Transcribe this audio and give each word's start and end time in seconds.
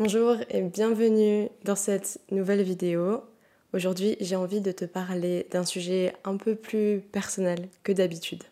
Bonjour 0.00 0.36
et 0.50 0.62
bienvenue 0.62 1.48
dans 1.64 1.74
cette 1.74 2.20
nouvelle 2.30 2.62
vidéo. 2.62 3.24
Aujourd'hui, 3.72 4.16
j'ai 4.20 4.36
envie 4.36 4.60
de 4.60 4.70
te 4.70 4.84
parler 4.84 5.48
d'un 5.50 5.64
sujet 5.64 6.12
un 6.22 6.36
peu 6.36 6.54
plus 6.54 7.00
personnel 7.00 7.68
que 7.82 7.90
d'habitude. 7.90 8.44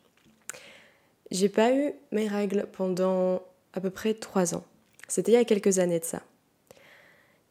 J'ai 1.30 1.48
pas 1.48 1.72
eu 1.72 1.92
mes 2.10 2.26
règles 2.26 2.66
pendant 2.72 3.42
à 3.74 3.80
peu 3.80 3.90
près 3.90 4.14
trois 4.14 4.56
ans. 4.56 4.64
C'était 5.06 5.30
il 5.30 5.34
y 5.36 5.38
a 5.38 5.44
quelques 5.44 5.78
années 5.78 6.00
de 6.00 6.04
ça. 6.04 6.20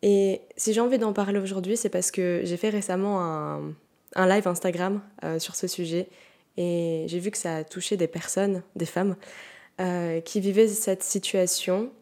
Et 0.01 0.41
si 0.57 0.73
j'ai 0.73 0.81
envie 0.81 0.97
d'en 0.97 1.13
parler 1.13 1.39
aujourd'hui, 1.39 1.77
c'est 1.77 1.87
parce 1.87 2.11
que 2.11 2.41
j'ai 2.43 2.57
fait 2.57 2.71
récemment 2.71 3.21
un, 3.23 4.27
live 4.27 4.45
Instagram 4.45 5.01
euh, 5.23 5.39
sur 5.39 5.55
ce 5.55 5.67
sujet 5.67 6.09
et 6.57 7.05
j'ai 7.07 7.19
vu 7.19 7.31
que 7.31 7.37
ça 7.37 7.55
a 7.55 7.63
touché 7.63 7.95
des 7.95 8.07
personnes, 8.07 8.61
des 8.75 8.85
femmes, 8.85 9.15
euh, 9.79 10.19
qui 10.19 10.41
vivaient 10.41 10.67
cette 10.67 11.03
situation 11.03 11.93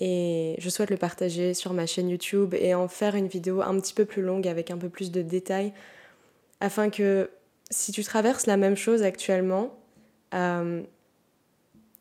et 0.00 0.56
je 0.58 0.68
souhaite 0.70 0.90
le 0.90 0.96
partager 0.96 1.54
sur 1.54 1.74
ma 1.74 1.86
chaîne 1.86 2.08
YouTube 2.08 2.54
et 2.54 2.74
en 2.74 2.88
faire 2.88 3.14
une 3.14 3.28
vidéo 3.28 3.60
un 3.60 3.78
petit 3.78 3.94
peu 3.94 4.06
plus 4.06 4.22
longue 4.22 4.48
avec 4.48 4.70
un 4.70 4.78
peu 4.78 4.88
plus 4.88 5.12
de 5.12 5.22
détails 5.22 5.72
afin 6.60 6.90
que 6.90 7.30
si 7.70 7.92
tu 7.92 8.02
traverses 8.02 8.46
la 8.46 8.56
même 8.56 8.76
chose 8.76 9.02
actuellement, 9.02 9.78
euh, 10.34 10.82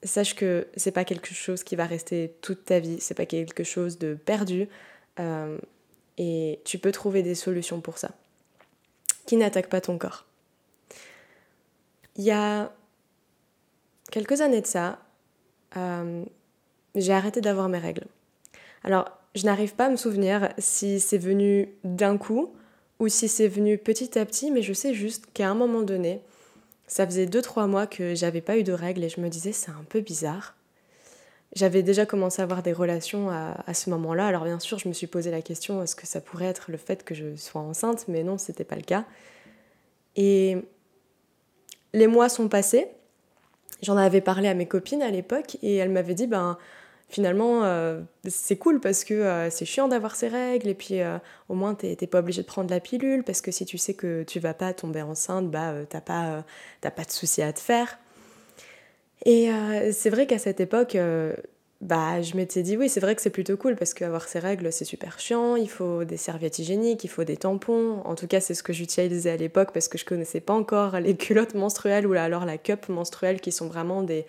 sache 0.03 0.35
que 0.35 0.67
c'est 0.75 0.91
pas 0.91 1.05
quelque 1.05 1.33
chose 1.33 1.63
qui 1.63 1.75
va 1.75 1.85
rester 1.85 2.35
toute 2.41 2.65
ta 2.65 2.79
vie, 2.79 2.99
c'est 2.99 3.13
pas 3.13 3.25
quelque 3.25 3.63
chose 3.63 3.99
de 3.99 4.13
perdu 4.13 4.67
euh, 5.19 5.57
et 6.17 6.61
tu 6.65 6.79
peux 6.79 6.91
trouver 6.91 7.21
des 7.21 7.35
solutions 7.35 7.81
pour 7.81 7.97
ça 7.97 8.11
qui 9.25 9.37
n'attaquent 9.37 9.69
pas 9.69 9.81
ton 9.81 9.97
corps. 9.97 10.25
Il 12.15 12.23
y 12.23 12.31
a 12.31 12.73
quelques 14.11 14.41
années 14.41 14.61
de 14.61 14.67
ça, 14.67 14.99
euh, 15.77 16.25
j'ai 16.95 17.13
arrêté 17.13 17.41
d'avoir 17.41 17.69
mes 17.69 17.77
règles. 17.77 18.05
Alors, 18.83 19.05
je 19.35 19.45
n'arrive 19.45 19.75
pas 19.75 19.85
à 19.85 19.89
me 19.89 19.95
souvenir 19.95 20.49
si 20.57 20.99
c'est 20.99 21.17
venu 21.17 21.69
d'un 21.83 22.17
coup 22.17 22.53
ou 22.99 23.07
si 23.07 23.27
c'est 23.27 23.47
venu 23.47 23.77
petit 23.77 24.17
à 24.17 24.25
petit, 24.25 24.51
mais 24.51 24.61
je 24.61 24.73
sais 24.73 24.93
juste 24.93 25.25
qu'à 25.33 25.49
un 25.49 25.55
moment 25.55 25.81
donné, 25.81 26.21
ça 26.87 27.05
faisait 27.05 27.25
2-3 27.25 27.67
mois 27.67 27.87
que 27.87 28.15
j'avais 28.15 28.41
pas 28.41 28.57
eu 28.57 28.63
de 28.63 28.73
règles 28.73 29.03
et 29.03 29.09
je 29.09 29.21
me 29.21 29.29
disais 29.29 29.51
c'est 29.51 29.71
un 29.71 29.85
peu 29.87 30.01
bizarre. 30.01 30.55
J'avais 31.55 31.81
déjà 31.81 32.05
commencé 32.05 32.41
à 32.41 32.43
avoir 32.43 32.61
des 32.61 32.73
relations 32.73 33.29
à, 33.29 33.63
à 33.65 33.73
ce 33.73 33.89
moment-là, 33.89 34.27
alors 34.27 34.43
bien 34.43 34.59
sûr 34.59 34.77
je 34.77 34.87
me 34.87 34.93
suis 34.93 35.07
posé 35.07 35.31
la 35.31 35.41
question 35.41 35.81
est-ce 35.81 35.95
que 35.95 36.05
ça 36.05 36.21
pourrait 36.21 36.45
être 36.45 36.71
le 36.71 36.77
fait 36.77 37.03
que 37.03 37.15
je 37.15 37.35
sois 37.35 37.61
enceinte, 37.61 38.05
mais 38.07 38.23
non, 38.23 38.37
c'était 38.37 38.63
pas 38.63 38.75
le 38.75 38.81
cas. 38.81 39.05
Et 40.15 40.57
les 41.93 42.07
mois 42.07 42.29
sont 42.29 42.49
passés, 42.49 42.87
j'en 43.81 43.97
avais 43.97 44.21
parlé 44.21 44.47
à 44.47 44.53
mes 44.53 44.67
copines 44.67 45.01
à 45.01 45.11
l'époque 45.11 45.57
et 45.61 45.75
elles 45.75 45.89
m'avaient 45.89 46.13
dit 46.13 46.27
ben 46.27 46.57
finalement, 47.09 47.63
euh, 47.63 48.01
c'est 48.27 48.57
cool 48.57 48.79
parce 48.79 49.03
que 49.03 49.13
euh, 49.13 49.49
c'est 49.49 49.65
chiant 49.65 49.87
d'avoir 49.87 50.15
ces 50.15 50.27
règles 50.27 50.69
et 50.69 50.75
puis 50.75 51.01
euh, 51.01 51.17
au 51.49 51.55
moins 51.55 51.73
t'es 51.73 51.95
pas 52.07 52.19
obligé 52.19 52.43
de 52.43 52.47
prendre 52.47 52.69
la 52.69 52.79
pilule 52.79 53.23
parce 53.23 53.41
que 53.41 53.51
si 53.51 53.65
tu 53.65 53.77
sais 53.77 53.95
que 53.95 54.23
tu 54.23 54.39
vas 54.39 54.53
pas 54.53 54.73
tomber 54.73 55.01
enceinte, 55.01 55.49
bah 55.49 55.73
t'as 55.89 56.01
pas, 56.01 56.45
pas 56.81 57.03
de 57.03 57.11
souci 57.11 57.41
à 57.41 57.51
te 57.51 57.59
faire. 57.59 57.99
Et 59.25 59.49
c'est 59.91 60.09
vrai 60.09 60.27
qu'à 60.27 60.39
cette 60.39 60.61
époque, 60.61 60.97
bah 61.81 62.21
je 62.21 62.35
m'étais 62.35 62.61
dit 62.61 62.75
oui, 62.75 62.89
c'est 62.89 62.99
vrai 62.99 63.15
que 63.15 63.21
c'est 63.21 63.29
plutôt 63.29 63.55
cool 63.55 63.75
parce 63.77 63.93
qu'avoir 63.93 64.27
ces 64.27 64.39
règles 64.39 64.71
c'est 64.71 64.83
super 64.83 65.17
chiant, 65.19 65.55
il 65.55 65.69
faut 65.69 66.03
des 66.03 66.17
serviettes 66.17 66.59
hygiéniques, 66.59 67.03
il 67.05 67.09
faut 67.09 67.23
des 67.23 67.37
tampons. 67.37 68.01
En 68.03 68.15
tout 68.15 68.27
cas, 68.27 68.41
c'est 68.41 68.53
ce 68.53 68.63
que 68.63 68.73
j'utilisais 68.73 69.31
à 69.31 69.37
l'époque 69.37 69.69
parce 69.73 69.87
que 69.87 69.97
je 69.97 70.05
connaissais 70.05 70.41
pas 70.41 70.53
encore 70.53 70.99
les 70.99 71.15
culottes 71.15 71.55
menstruelles 71.55 72.05
ou 72.05 72.13
alors 72.13 72.45
la 72.45 72.57
cup 72.57 72.89
menstruelle 72.89 73.39
qui 73.39 73.51
sont 73.51 73.67
vraiment 73.67 74.03
des 74.03 74.25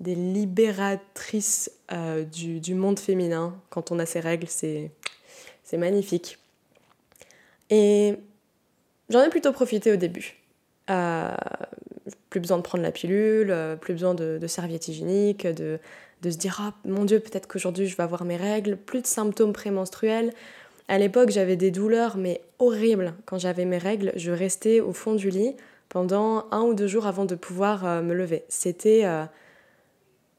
des 0.00 0.14
libératrices 0.14 1.70
euh, 1.92 2.24
du, 2.24 2.74
monde 2.74 2.98
féminin. 2.98 3.54
Quand 3.68 3.92
on 3.92 3.98
a 3.98 4.06
ces 4.06 4.20
règles, 4.20 4.48
c'est, 4.48 4.90
magnifique. 5.74 6.38
Et 7.68 8.16
j'en 9.08 9.22
ai 9.22 9.28
plutôt 9.28 9.52
profité 9.52 9.92
au 9.92 9.96
début. 9.96 10.36
Euh, 10.88 11.30
plus 12.30 12.40
besoin 12.40 12.56
de 12.56 12.62
prendre 12.62 12.82
la 12.82 12.90
pilule, 12.90 13.50
euh, 13.50 13.76
plus 13.76 13.92
besoin 13.92 14.14
de, 14.14 14.44
serviettes 14.48 14.88
hygiéniques, 14.88 15.46
de, 15.46 15.78
de 16.22 16.30
se 16.30 16.36
dire 16.36 16.58
ah 16.60 16.74
mon 16.84 17.04
dieu 17.04 17.20
peut-être 17.20 17.46
qu'aujourd'hui 17.46 17.86
je 17.86 17.96
vais 17.96 18.02
avoir 18.02 18.24
mes 18.24 18.36
règles, 18.36 18.76
plus 18.76 19.00
de 19.02 19.06
symptômes 19.06 19.52
prémenstruels. 19.52 20.32
À 20.88 20.98
l'époque 20.98 21.30
j'avais 21.30 21.56
des 21.56 21.70
douleurs 21.70 22.16
mais 22.16 22.40
horribles 22.58 23.14
quand 23.26 23.38
j'avais 23.38 23.64
mes 23.64 23.78
règles. 23.78 24.12
Je 24.16 24.30
restais 24.30 24.80
au 24.80 24.92
fond 24.92 25.14
du 25.14 25.30
lit 25.30 25.54
pendant 25.88 26.46
un 26.50 26.62
ou 26.62 26.74
deux 26.74 26.86
jours 26.86 27.06
avant 27.06 27.24
de 27.24 27.34
pouvoir 27.34 28.02
me 28.02 28.14
lever. 28.14 28.44
C'était 28.48 29.04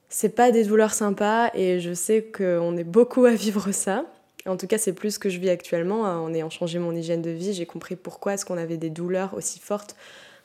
c'est 0.09 0.35
pas 0.35 0.51
des 0.51 0.65
douleurs 0.65 0.93
sympas 0.93 1.49
et 1.53 1.79
je 1.79 1.93
sais 1.93 2.21
qu'on 2.21 2.75
est 2.75 2.83
beaucoup 2.83 3.25
à 3.25 3.31
vivre 3.31 3.71
ça. 3.71 4.05
En 4.45 4.57
tout 4.57 4.67
cas, 4.67 4.77
c'est 4.77 4.93
plus 4.93 5.15
ce 5.15 5.19
que 5.19 5.29
je 5.29 5.39
vis 5.39 5.49
actuellement. 5.49 6.01
En 6.01 6.33
ayant 6.33 6.49
changé 6.49 6.79
mon 6.79 6.93
hygiène 6.93 7.21
de 7.21 7.29
vie, 7.29 7.53
j'ai 7.53 7.65
compris 7.65 7.95
pourquoi 7.95 8.33
est-ce 8.33 8.45
qu'on 8.45 8.57
avait 8.57 8.77
des 8.77 8.89
douleurs 8.89 9.33
aussi 9.33 9.59
fortes 9.59 9.95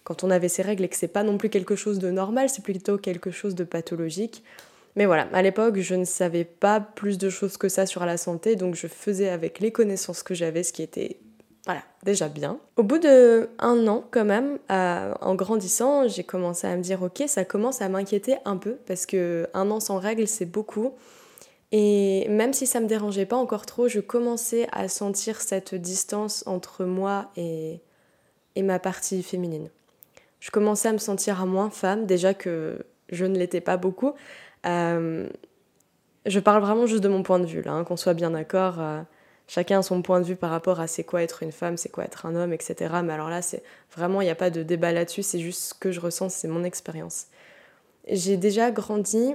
quand 0.04 0.22
on 0.22 0.30
avait 0.30 0.48
ces 0.48 0.62
règles 0.62 0.84
et 0.84 0.88
que 0.88 0.94
c'est 0.94 1.08
pas 1.08 1.24
non 1.24 1.36
plus 1.36 1.48
quelque 1.48 1.74
chose 1.74 1.98
de 1.98 2.12
normal, 2.12 2.48
c'est 2.48 2.62
plutôt 2.62 2.96
quelque 2.96 3.32
chose 3.32 3.56
de 3.56 3.64
pathologique. 3.64 4.44
Mais 4.96 5.06
voilà, 5.06 5.28
à 5.32 5.42
l'époque, 5.42 5.78
je 5.78 5.94
ne 5.94 6.04
savais 6.04 6.44
pas 6.44 6.80
plus 6.80 7.18
de 7.18 7.28
choses 7.30 7.56
que 7.58 7.68
ça 7.68 7.86
sur 7.86 8.04
la 8.06 8.16
santé, 8.16 8.56
donc 8.56 8.74
je 8.74 8.86
faisais 8.86 9.28
avec 9.28 9.60
les 9.60 9.70
connaissances 9.70 10.22
que 10.22 10.34
j'avais, 10.34 10.62
ce 10.62 10.72
qui 10.72 10.82
était 10.82 11.18
déjà 12.04 12.28
bien. 12.28 12.58
Au 12.76 12.82
bout 12.82 12.98
de 12.98 13.48
un 13.58 13.86
an, 13.88 14.04
quand 14.10 14.24
même, 14.24 14.58
en 14.68 15.34
grandissant, 15.34 16.06
j'ai 16.06 16.22
commencé 16.22 16.66
à 16.66 16.76
me 16.76 16.82
dire 16.82 17.02
ok, 17.02 17.24
ça 17.26 17.44
commence 17.44 17.82
à 17.82 17.88
m'inquiéter 17.88 18.36
un 18.44 18.56
peu 18.56 18.76
parce 18.86 19.06
que 19.06 19.48
un 19.54 19.70
an 19.70 19.80
sans 19.80 19.98
règles, 19.98 20.28
c'est 20.28 20.46
beaucoup. 20.46 20.92
Et 21.72 22.28
même 22.28 22.52
si 22.52 22.66
ça 22.66 22.78
me 22.78 22.86
dérangeait 22.86 23.26
pas 23.26 23.36
encore 23.36 23.66
trop, 23.66 23.88
je 23.88 23.98
commençais 23.98 24.68
à 24.70 24.88
sentir 24.88 25.40
cette 25.40 25.74
distance 25.74 26.44
entre 26.46 26.84
moi 26.84 27.30
et, 27.36 27.80
et 28.54 28.62
ma 28.62 28.78
partie 28.78 29.22
féminine. 29.24 29.68
Je 30.38 30.52
commençais 30.52 30.88
à 30.88 30.92
me 30.92 30.98
sentir 30.98 31.44
moins 31.44 31.70
femme, 31.70 32.06
déjà 32.06 32.34
que 32.34 32.86
je 33.08 33.24
ne 33.24 33.36
l'étais 33.36 33.60
pas 33.60 33.76
beaucoup. 33.76 34.14
Euh, 34.66 35.28
je 36.26 36.40
parle 36.40 36.62
vraiment 36.62 36.86
juste 36.86 37.02
de 37.02 37.08
mon 37.08 37.22
point 37.22 37.38
de 37.38 37.46
vue, 37.46 37.62
là, 37.62 37.72
hein, 37.72 37.84
qu'on 37.84 37.96
soit 37.96 38.14
bien 38.14 38.32
d'accord. 38.32 38.80
Euh, 38.80 39.00
chacun 39.46 39.78
a 39.78 39.82
son 39.82 40.02
point 40.02 40.20
de 40.20 40.26
vue 40.26 40.36
par 40.36 40.50
rapport 40.50 40.80
à 40.80 40.86
c'est 40.86 41.04
quoi 41.04 41.22
être 41.22 41.42
une 41.42 41.52
femme, 41.52 41.76
c'est 41.76 41.88
quoi 41.88 42.04
être 42.04 42.26
un 42.26 42.34
homme, 42.34 42.52
etc. 42.52 42.94
Mais 43.04 43.12
alors 43.12 43.30
là, 43.30 43.42
c'est 43.42 43.62
vraiment, 43.96 44.20
il 44.20 44.24
n'y 44.24 44.30
a 44.30 44.36
pas 44.36 44.50
de 44.50 44.62
débat 44.62 44.92
là-dessus, 44.92 45.22
c'est 45.22 45.38
juste 45.38 45.60
ce 45.60 45.74
que 45.74 45.92
je 45.92 46.00
ressens, 46.00 46.30
c'est 46.30 46.48
mon 46.48 46.64
expérience. 46.64 47.26
J'ai 48.08 48.36
déjà 48.36 48.70
grandi 48.70 49.34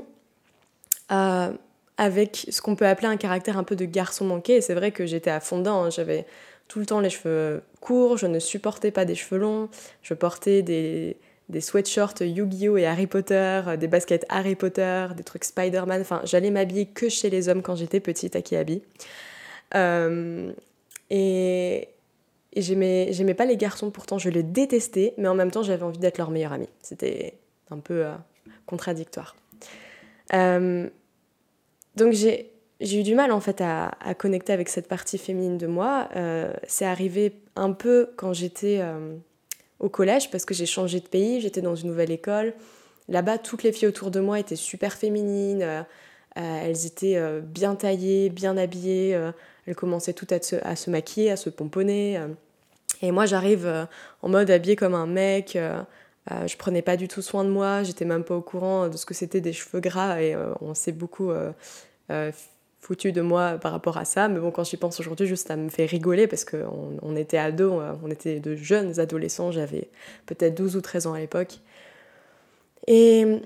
euh, 1.12 1.52
avec 1.98 2.48
ce 2.50 2.62
qu'on 2.62 2.76
peut 2.76 2.88
appeler 2.88 3.08
un 3.08 3.18
caractère 3.18 3.58
un 3.58 3.64
peu 3.64 3.76
de 3.76 3.86
garçon 3.86 4.26
manqué, 4.26 4.62
c'est 4.62 4.74
vrai 4.74 4.92
que 4.92 5.06
j'étais 5.06 5.30
à 5.30 5.40
fond 5.40 5.66
hein. 5.66 5.90
j'avais 5.90 6.26
tout 6.68 6.80
le 6.80 6.86
temps 6.86 7.02
les 7.02 7.10
cheveux 7.10 7.62
courts, 7.82 8.18
je 8.18 8.28
ne 8.28 8.40
supportais 8.40 8.92
pas 8.92 9.04
des 9.04 9.16
cheveux 9.16 9.40
longs, 9.40 9.70
je 10.04 10.14
portais 10.14 10.62
des, 10.62 11.18
des 11.52 11.62
sweatshirts 11.62 12.22
Yu-Gi-Oh 12.22 12.78
et 12.78 12.86
Harry 12.86 13.08
Potter, 13.08 13.62
des 13.80 13.88
baskets 13.88 14.26
Harry 14.30 14.56
Potter, 14.56 15.08
des 15.16 15.24
trucs 15.24 15.44
Spider-Man, 15.44 16.02
enfin 16.02 16.22
j'allais 16.24 16.50
m'habiller 16.50 16.86
que 16.88 17.10
chez 17.10 17.30
les 17.30 17.50
hommes 17.50 17.62
quand 17.62 17.76
j'étais 17.76 18.00
petite 18.00 18.36
à 18.36 18.42
Kiabi. 18.42 18.82
Euh, 19.76 20.52
et, 21.10 21.90
j'aimais, 22.56 23.34
pas 23.36 23.46
les 23.46 23.58
garçons, 23.58 23.92
pourtant 23.92 24.18
je 24.18 24.30
les 24.30 24.44
détestais, 24.44 25.14
mais 25.18 25.28
en 25.28 25.36
même 25.36 25.52
temps 25.52 25.62
j'avais 25.62 25.84
envie 25.84 26.00
d'être 26.00 26.18
leur 26.18 26.32
meilleure 26.32 26.54
amie. 26.54 26.70
C'était 26.82 27.34
un 27.70 27.80
peu 27.80 28.06
euh, 28.06 28.14
contradictoire. 28.66 29.36
Euh, 30.34 30.90
donc 31.98 32.14
j'ai, 32.14 32.50
eu 32.82 33.04
du 33.04 33.14
mal 33.14 33.34
en 33.34 33.42
fait 33.42 33.60
à, 33.60 33.92
connecter 34.18 34.54
avec 34.54 34.70
cette 34.70 34.88
partie 34.88 35.18
féminine 35.18 35.58
de 35.58 35.68
moi. 35.68 36.08
c'est 36.66 36.86
arrivé 36.86 37.34
un 37.58 37.74
peu 37.74 38.10
quand 38.16 38.32
j'étais 38.32 38.82
au 39.82 39.90
collège 39.90 40.32
parce 40.32 40.46
que 40.46 40.54
j'ai 40.54 40.66
changé 40.66 41.02
de 41.02 41.08
pays, 41.08 41.42
j'étais 41.42 41.62
dans 41.62 41.76
une 41.76 41.90
nouvelle 41.90 42.12
école. 42.12 42.54
Là-bas, 43.10 43.38
toutes 43.38 43.64
les 43.64 43.74
filles 43.74 43.90
autour 43.90 44.12
de 44.12 44.22
moi 44.22 44.40
étaient 44.40 44.56
super 44.56 44.94
féminines. 44.94 45.86
elles 46.36 46.86
étaient 46.86 47.20
bien 47.42 47.76
taillées, 47.76 48.30
bien 48.30 48.56
habillées. 48.56 49.20
Elle 49.68 49.76
commençait 49.76 50.14
tout 50.14 50.28
à 50.30 50.76
se, 50.76 50.90
maquiller, 50.90 51.32
à 51.32 51.38
se 51.38 51.50
pomponner. 51.50 52.18
Euh. 52.18 52.28
Et 53.02 53.12
moi, 53.12 53.26
j'arrive 53.26 53.66
euh, 53.66 53.86
en 54.22 54.30
mode 54.30 54.50
habillée 54.50 54.76
comme 54.76 54.96
un 54.96 55.06
mec. 55.06 55.56
Euh, 55.56 55.82
je 56.46 56.56
prenais 56.58 56.82
pas 56.82 56.98
du 56.98 57.08
tout 57.08 57.22
soin 57.22 57.44
de 57.44 57.50
moi. 57.50 57.84
J'étais 57.84 58.06
même 58.06 58.24
pas 58.24 58.36
au 58.36 58.42
courant 58.42 58.88
de 58.88 58.98
ce 58.98 59.06
que 59.06 59.14
c'était 59.14 59.42
des 59.42 59.54
cheveux 59.54 59.80
gras. 59.80 60.22
Et 60.22 60.36
on 60.62 60.74
s'est 60.76 60.92
beaucoup 60.92 61.32
foutu 62.82 63.12
de 63.12 63.22
moi 63.22 63.54
par 63.54 63.72
rapport 63.72 63.98
à 63.98 64.06
ça. 64.06 64.28
Mais 64.28 64.40
bon, 64.40 64.52
quand 64.52 64.64
j'y 64.64 64.78
pense 64.78 65.00
aujourd'hui, 65.00 65.28
juste 65.28 65.48
ça 65.48 65.56
me 65.56 65.70
fait 65.70 65.86
rigoler 65.86 66.28
parce 66.28 66.46
qu'on 66.46 66.98
on 67.02 67.16
était 67.16 67.38
ados, 67.38 67.82
on 68.04 68.10
était 68.10 68.40
de 68.40 68.56
jeunes 68.56 69.00
adolescents. 69.00 69.52
J'avais 69.52 69.90
peut-être 70.26 70.56
12 70.56 70.76
ou 70.76 70.82
13 70.82 71.08
ans 71.08 71.14
à 71.14 71.20
l'époque. 71.20 71.60
Et 72.88 73.42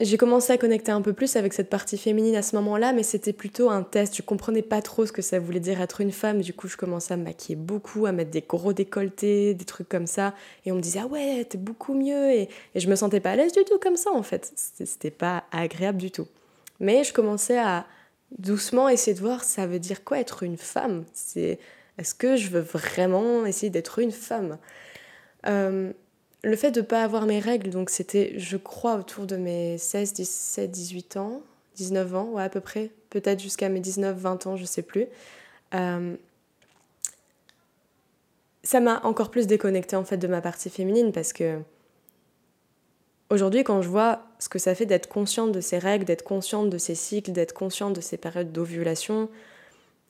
j'ai 0.00 0.16
commencé 0.16 0.52
à 0.52 0.58
connecter 0.58 0.92
un 0.92 1.02
peu 1.02 1.12
plus 1.12 1.34
avec 1.34 1.52
cette 1.52 1.70
partie 1.70 1.98
féminine 1.98 2.36
à 2.36 2.42
ce 2.42 2.54
moment-là, 2.56 2.92
mais 2.92 3.02
c'était 3.02 3.32
plutôt 3.32 3.68
un 3.70 3.82
test. 3.82 4.16
Je 4.16 4.22
comprenais 4.22 4.62
pas 4.62 4.80
trop 4.80 5.06
ce 5.06 5.10
que 5.10 5.22
ça 5.22 5.40
voulait 5.40 5.58
dire 5.58 5.80
être 5.80 6.00
une 6.00 6.12
femme. 6.12 6.40
Du 6.40 6.52
coup, 6.52 6.68
je 6.68 6.76
commençais 6.76 7.14
à 7.14 7.16
me 7.16 7.24
maquiller 7.24 7.56
beaucoup, 7.56 8.06
à 8.06 8.12
mettre 8.12 8.30
des 8.30 8.42
gros 8.42 8.72
décolletés, 8.72 9.54
des 9.54 9.64
trucs 9.64 9.88
comme 9.88 10.06
ça. 10.06 10.34
Et 10.66 10.72
on 10.72 10.76
me 10.76 10.80
disait, 10.80 11.00
ah 11.02 11.06
ouais, 11.06 11.44
t'es 11.44 11.58
beaucoup 11.58 11.94
mieux. 11.94 12.30
Et, 12.30 12.48
et 12.74 12.80
je 12.80 12.88
me 12.88 12.94
sentais 12.94 13.18
pas 13.18 13.32
à 13.32 13.36
l'aise 13.36 13.52
du 13.52 13.64
tout 13.64 13.78
comme 13.80 13.96
ça, 13.96 14.12
en 14.12 14.22
fait. 14.22 14.52
C'était 14.54 15.10
pas 15.10 15.44
agréable 15.50 15.98
du 15.98 16.12
tout. 16.12 16.28
Mais 16.78 17.02
je 17.02 17.12
commençais 17.12 17.58
à, 17.58 17.84
doucement 18.36 18.88
essayer 18.88 19.14
de 19.14 19.20
voir 19.20 19.44
ça 19.44 19.66
veut 19.66 19.78
dire 19.78 20.04
quoi 20.04 20.18
être 20.18 20.42
une 20.42 20.56
femme? 20.58 21.04
C'est 21.14 21.58
est-ce 21.98 22.14
que 22.14 22.36
je 22.36 22.48
veux 22.50 22.60
vraiment 22.60 23.46
essayer 23.46 23.70
d'être 23.70 23.98
une 23.98 24.12
femme? 24.12 24.58
Euh, 25.46 25.92
Le 26.44 26.56
fait 26.56 26.70
de 26.70 26.80
ne 26.80 26.86
pas 26.86 27.02
avoir 27.02 27.26
mes 27.26 27.40
règles, 27.40 27.70
donc 27.70 27.90
c'était, 27.90 28.34
je 28.38 28.56
crois, 28.56 28.96
autour 28.96 29.26
de 29.26 29.36
mes 29.36 29.78
16, 29.78 30.12
17, 30.12 30.70
18 30.70 31.16
ans, 31.16 31.42
19 31.76 32.14
ans, 32.14 32.24
ouais, 32.32 32.42
à 32.44 32.48
peu 32.48 32.60
près, 32.60 32.90
peut-être 33.10 33.40
jusqu'à 33.40 33.68
mes 33.68 33.80
19, 33.80 34.16
20 34.16 34.46
ans, 34.46 34.56
je 34.56 34.64
sais 34.64 34.82
plus. 34.82 35.06
Euh, 35.74 36.16
ça 38.62 38.80
m'a 38.80 39.00
encore 39.04 39.30
plus 39.30 39.46
déconnecté 39.46 39.96
en 39.96 40.04
fait 40.04 40.18
de 40.18 40.26
ma 40.26 40.40
partie 40.40 40.70
féminine 40.70 41.10
parce 41.12 41.32
que 41.32 41.58
aujourd'hui 43.30 43.64
quand 43.64 43.82
je 43.82 43.88
vois 43.88 44.22
ce 44.38 44.48
que 44.48 44.58
ça 44.58 44.74
fait 44.74 44.86
d'être 44.86 45.08
consciente 45.08 45.52
de 45.52 45.60
ces 45.60 45.78
règles, 45.78 46.04
d'être 46.04 46.24
consciente 46.24 46.70
de 46.70 46.78
ces 46.78 46.94
cycles, 46.94 47.32
d'être 47.32 47.52
consciente 47.52 47.94
de 47.94 48.00
ces 48.00 48.16
périodes 48.16 48.52
d'ovulation, 48.52 49.28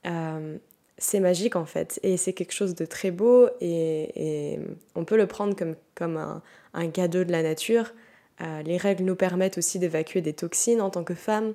euh, 0.07 0.57
c'est 0.99 1.21
magique 1.21 1.57
en 1.57 1.65
fait 1.65 2.01
et 2.03 2.17
c'est 2.17 2.33
quelque 2.33 2.53
chose 2.53 2.75
de 2.75 2.85
très 2.85 3.11
beau 3.11 3.49
et, 3.61 4.59
on 4.95 5.05
peut 5.05 5.17
le 5.17 5.27
prendre 5.27 5.55
comme, 5.55 5.77
comme 5.95 6.17
un, 6.17 6.43
un 6.75 6.89
cadeau 6.89 7.25
de 7.25 7.33
la 7.33 7.43
nature. 7.43 7.93
Euh, 8.41 8.63
les 8.63 8.77
règles 8.77 9.05
nous 9.05 9.17
permettent 9.17 9.59
aussi 9.59 9.79
d'évacuer 9.79 10.21
des 10.21 10.33
toxines 10.33 10.81
en 10.81 10.91
tant 10.91 11.05
que 11.05 11.15
femme. 11.15 11.55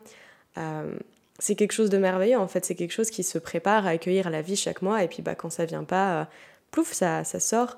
Euh, 0.57 0.95
c'est 1.39 1.55
quelque 1.55 1.71
chose 1.71 1.89
de 1.89 1.97
merveilleux 1.97 2.37
en 2.37 2.47
fait, 2.47 2.65
c'est 2.65 2.75
quelque 2.75 2.91
chose 2.91 3.09
qui 3.09 3.23
se 3.23 3.37
prépare 3.37 3.87
à 3.87 3.91
accueillir 3.91 4.29
la 4.29 4.41
vie 4.41 4.55
chaque 4.55 4.81
mois 4.81 5.03
et 5.03 5.07
puis 5.07 5.21
bah, 5.21 5.35
quand 5.35 5.49
ça 5.49 5.65
vient 5.65 5.83
pas, 5.83 6.29
plouf, 6.71 6.93
ça, 6.93 7.23
sort, 7.23 7.77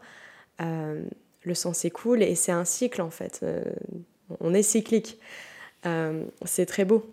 le 1.47 1.56
sang 1.56 1.74
s'écoule 1.74 2.24
et 2.24 2.36
c'est 2.36 2.51
un 2.51 2.65
cycle 2.65 3.01
en 3.01 3.09
fait. 3.09 3.42
Euh, 3.44 3.63
on 4.39 4.53
est 4.53 4.63
cyclique. 4.63 5.19
Euh, 5.86 6.24
c'est 6.45 6.65
très 6.65 6.86
beau. 6.86 7.06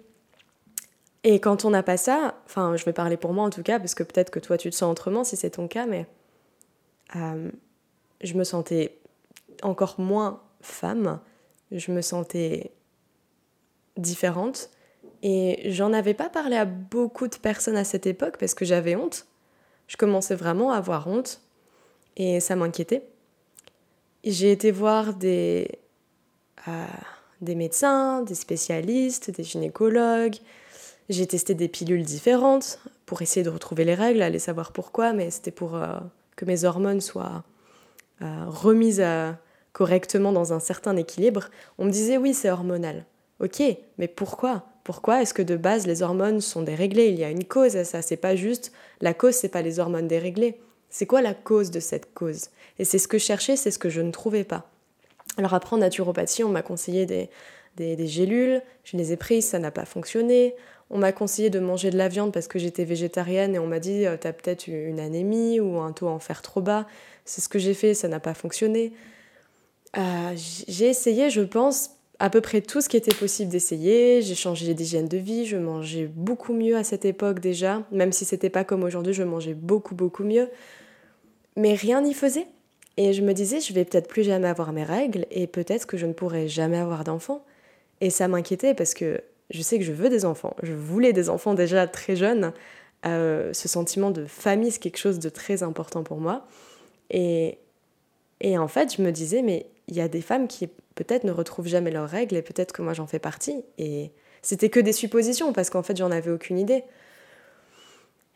Et 1.24 1.38
quand 1.38 1.64
on 1.64 1.70
n'a 1.70 1.82
pas 1.82 1.96
ça, 1.96 2.40
enfin, 2.46 2.76
je 2.76 2.84
vais 2.84 2.92
parler 2.92 3.16
pour 3.16 3.32
moi 3.32 3.44
en 3.44 3.50
tout 3.50 3.62
cas, 3.62 3.78
parce 3.78 3.94
que 3.94 4.02
peut-être 4.02 4.30
que 4.30 4.40
toi 4.40 4.58
tu 4.58 4.70
te 4.70 4.74
sens 4.74 4.90
autrement 4.90 5.22
si 5.22 5.36
c'est 5.36 5.50
ton 5.50 5.68
cas, 5.68 5.86
mais 5.86 6.06
je 7.14 8.34
me 8.34 8.42
sentais 8.42 8.98
encore 9.62 10.00
moins 10.00 10.40
femme, 10.62 11.20
je 11.70 11.92
me 11.92 12.00
sentais 12.00 12.72
différente. 13.96 14.70
Et 15.22 15.70
j'en 15.70 15.92
avais 15.92 16.14
pas 16.14 16.28
parlé 16.28 16.56
à 16.56 16.64
beaucoup 16.64 17.28
de 17.28 17.36
personnes 17.36 17.76
à 17.76 17.84
cette 17.84 18.06
époque 18.06 18.38
parce 18.38 18.54
que 18.54 18.64
j'avais 18.64 18.96
honte. 18.96 19.26
Je 19.86 19.96
commençais 19.96 20.34
vraiment 20.34 20.72
à 20.72 20.76
avoir 20.76 21.06
honte 21.06 21.40
et 22.16 22.40
ça 22.40 22.56
m'inquiétait. 22.56 23.06
J'ai 24.24 24.52
été 24.52 24.70
voir 24.70 25.14
des, 25.14 25.68
euh, 26.68 26.86
des 27.40 27.56
médecins, 27.56 28.22
des 28.22 28.36
spécialistes, 28.36 29.30
des 29.30 29.42
gynécologues. 29.42 30.36
J'ai 31.08 31.26
testé 31.26 31.54
des 31.54 31.68
pilules 31.68 32.04
différentes 32.04 32.78
pour 33.04 33.20
essayer 33.20 33.42
de 33.42 33.50
retrouver 33.50 33.84
les 33.84 33.96
règles, 33.96 34.22
aller 34.22 34.38
savoir 34.38 34.72
pourquoi, 34.72 35.12
mais 35.12 35.30
c'était 35.30 35.50
pour 35.50 35.74
euh, 35.74 35.98
que 36.36 36.44
mes 36.44 36.64
hormones 36.64 37.00
soient 37.00 37.42
euh, 38.22 38.44
remises 38.46 39.04
correctement 39.72 40.32
dans 40.32 40.52
un 40.52 40.60
certain 40.60 40.96
équilibre. 40.96 41.50
On 41.78 41.84
me 41.84 41.90
disait 41.90 42.16
oui, 42.16 42.32
c'est 42.32 42.50
hormonal. 42.50 43.04
Ok, 43.40 43.60
mais 43.98 44.06
pourquoi? 44.06 44.66
Pourquoi 44.84 45.20
est-ce 45.22 45.34
que 45.34 45.42
de 45.42 45.56
base 45.56 45.86
les 45.88 46.02
hormones 46.02 46.40
sont 46.40 46.62
déréglées? 46.62 47.08
Il 47.08 47.18
y 47.18 47.24
a 47.24 47.30
une 47.30 47.44
cause 47.44 47.76
à 47.76 47.84
ça, 47.84 48.02
c'est 48.02 48.16
pas 48.16 48.36
juste 48.36 48.72
la 49.00 49.14
cause, 49.14 49.34
c'est 49.34 49.48
pas 49.48 49.62
les 49.62 49.80
hormones 49.80 50.06
déréglées. 50.06 50.60
C'est 50.92 51.06
quoi 51.06 51.22
la 51.22 51.32
cause 51.32 51.70
de 51.70 51.80
cette 51.80 52.12
cause? 52.12 52.50
Et 52.78 52.84
c'est 52.84 52.98
ce 52.98 53.08
que 53.08 53.16
je 53.16 53.24
cherchais, 53.24 53.56
c'est 53.56 53.70
ce 53.70 53.78
que 53.78 53.88
je 53.88 54.02
ne 54.02 54.10
trouvais 54.10 54.44
pas. 54.44 54.70
Alors 55.38 55.54
après 55.54 55.74
en 55.74 55.78
naturopathie, 55.78 56.44
on 56.44 56.50
m'a 56.50 56.60
conseillé 56.60 57.06
des, 57.06 57.30
des, 57.76 58.06
gélules, 58.06 58.60
je 58.84 58.98
les 58.98 59.10
ai 59.10 59.16
prises, 59.16 59.46
ça 59.46 59.58
n'a 59.58 59.70
pas 59.70 59.86
fonctionné. 59.86 60.54
On 60.90 60.98
m'a 60.98 61.12
conseillé 61.12 61.48
de 61.48 61.60
manger 61.60 61.90
de 61.90 61.96
la 61.96 62.08
viande 62.08 62.30
parce 62.30 62.46
que 62.46 62.58
j'étais 62.58 62.84
végétarienne 62.84 63.54
et 63.54 63.58
on 63.58 63.66
m'a 63.66 63.78
dit 63.78 64.04
euh, 64.04 64.18
t'as 64.20 64.34
peut-être 64.34 64.66
une 64.66 65.00
anémie 65.00 65.60
ou 65.60 65.80
un 65.80 65.92
taux 65.92 66.08
en 66.08 66.18
fer 66.18 66.42
trop 66.42 66.60
bas. 66.60 66.86
C'est 67.24 67.40
ce 67.40 67.48
que 67.48 67.58
j'ai 67.58 67.72
fait, 67.72 67.94
ça 67.94 68.08
n'a 68.08 68.20
pas 68.20 68.34
fonctionné. 68.34 68.92
Euh, 69.96 70.34
j'ai 70.68 70.88
essayé, 70.88 71.30
je 71.30 71.40
pense, 71.40 71.92
à 72.18 72.28
peu 72.28 72.42
près 72.42 72.60
tout 72.60 72.82
ce 72.82 72.90
qui 72.90 72.98
était 72.98 73.14
possible 73.14 73.50
d'essayer. 73.50 74.20
J'ai 74.20 74.34
changé 74.34 74.74
d'hygiène 74.74 75.08
de 75.08 75.16
vie, 75.16 75.46
je 75.46 75.56
mangeais 75.56 76.04
beaucoup 76.04 76.52
mieux 76.52 76.76
à 76.76 76.84
cette 76.84 77.06
époque 77.06 77.40
déjà, 77.40 77.82
même 77.90 78.12
si 78.12 78.26
c'était 78.26 78.50
pas 78.50 78.64
comme 78.64 78.82
aujourd'hui, 78.82 79.14
je 79.14 79.22
mangeais 79.22 79.54
beaucoup 79.54 79.94
beaucoup 79.94 80.24
mieux 80.24 80.50
mais 81.56 81.74
rien 81.74 82.00
n'y 82.00 82.14
faisait. 82.14 82.46
Et 82.96 83.12
je 83.12 83.22
me 83.22 83.32
disais, 83.32 83.60
je 83.60 83.72
vais 83.72 83.84
peut-être 83.84 84.08
plus 84.08 84.22
jamais 84.22 84.48
avoir 84.48 84.72
mes 84.72 84.84
règles 84.84 85.26
et 85.30 85.46
peut-être 85.46 85.86
que 85.86 85.96
je 85.96 86.06
ne 86.06 86.12
pourrai 86.12 86.48
jamais 86.48 86.76
avoir 86.78 87.04
d'enfants. 87.04 87.44
Et 88.00 88.10
ça 88.10 88.28
m'inquiétait 88.28 88.74
parce 88.74 88.94
que 88.94 89.22
je 89.50 89.62
sais 89.62 89.78
que 89.78 89.84
je 89.84 89.92
veux 89.92 90.08
des 90.08 90.24
enfants. 90.24 90.56
Je 90.62 90.72
voulais 90.72 91.12
des 91.12 91.30
enfants 91.30 91.54
déjà 91.54 91.86
très 91.86 92.16
jeunes. 92.16 92.52
Euh, 93.06 93.52
ce 93.52 93.68
sentiment 93.68 94.10
de 94.10 94.26
famille, 94.26 94.70
c'est 94.70 94.78
quelque 94.78 94.98
chose 94.98 95.18
de 95.18 95.28
très 95.28 95.62
important 95.62 96.02
pour 96.02 96.18
moi. 96.18 96.46
Et, 97.10 97.58
et 98.40 98.58
en 98.58 98.68
fait, 98.68 98.96
je 98.96 99.02
me 99.02 99.10
disais, 99.10 99.42
mais 99.42 99.66
il 99.88 99.96
y 99.96 100.00
a 100.00 100.08
des 100.08 100.20
femmes 100.20 100.48
qui 100.48 100.68
peut-être 100.94 101.24
ne 101.24 101.32
retrouvent 101.32 101.68
jamais 101.68 101.90
leurs 101.90 102.08
règles 102.08 102.36
et 102.36 102.42
peut-être 102.42 102.72
que 102.72 102.82
moi 102.82 102.92
j'en 102.92 103.06
fais 103.06 103.18
partie. 103.18 103.64
Et 103.78 104.10
c'était 104.42 104.68
que 104.68 104.80
des 104.80 104.92
suppositions 104.92 105.52
parce 105.52 105.70
qu'en 105.70 105.82
fait, 105.82 105.96
j'en 105.96 106.10
avais 106.10 106.30
aucune 106.30 106.58
idée. 106.58 106.84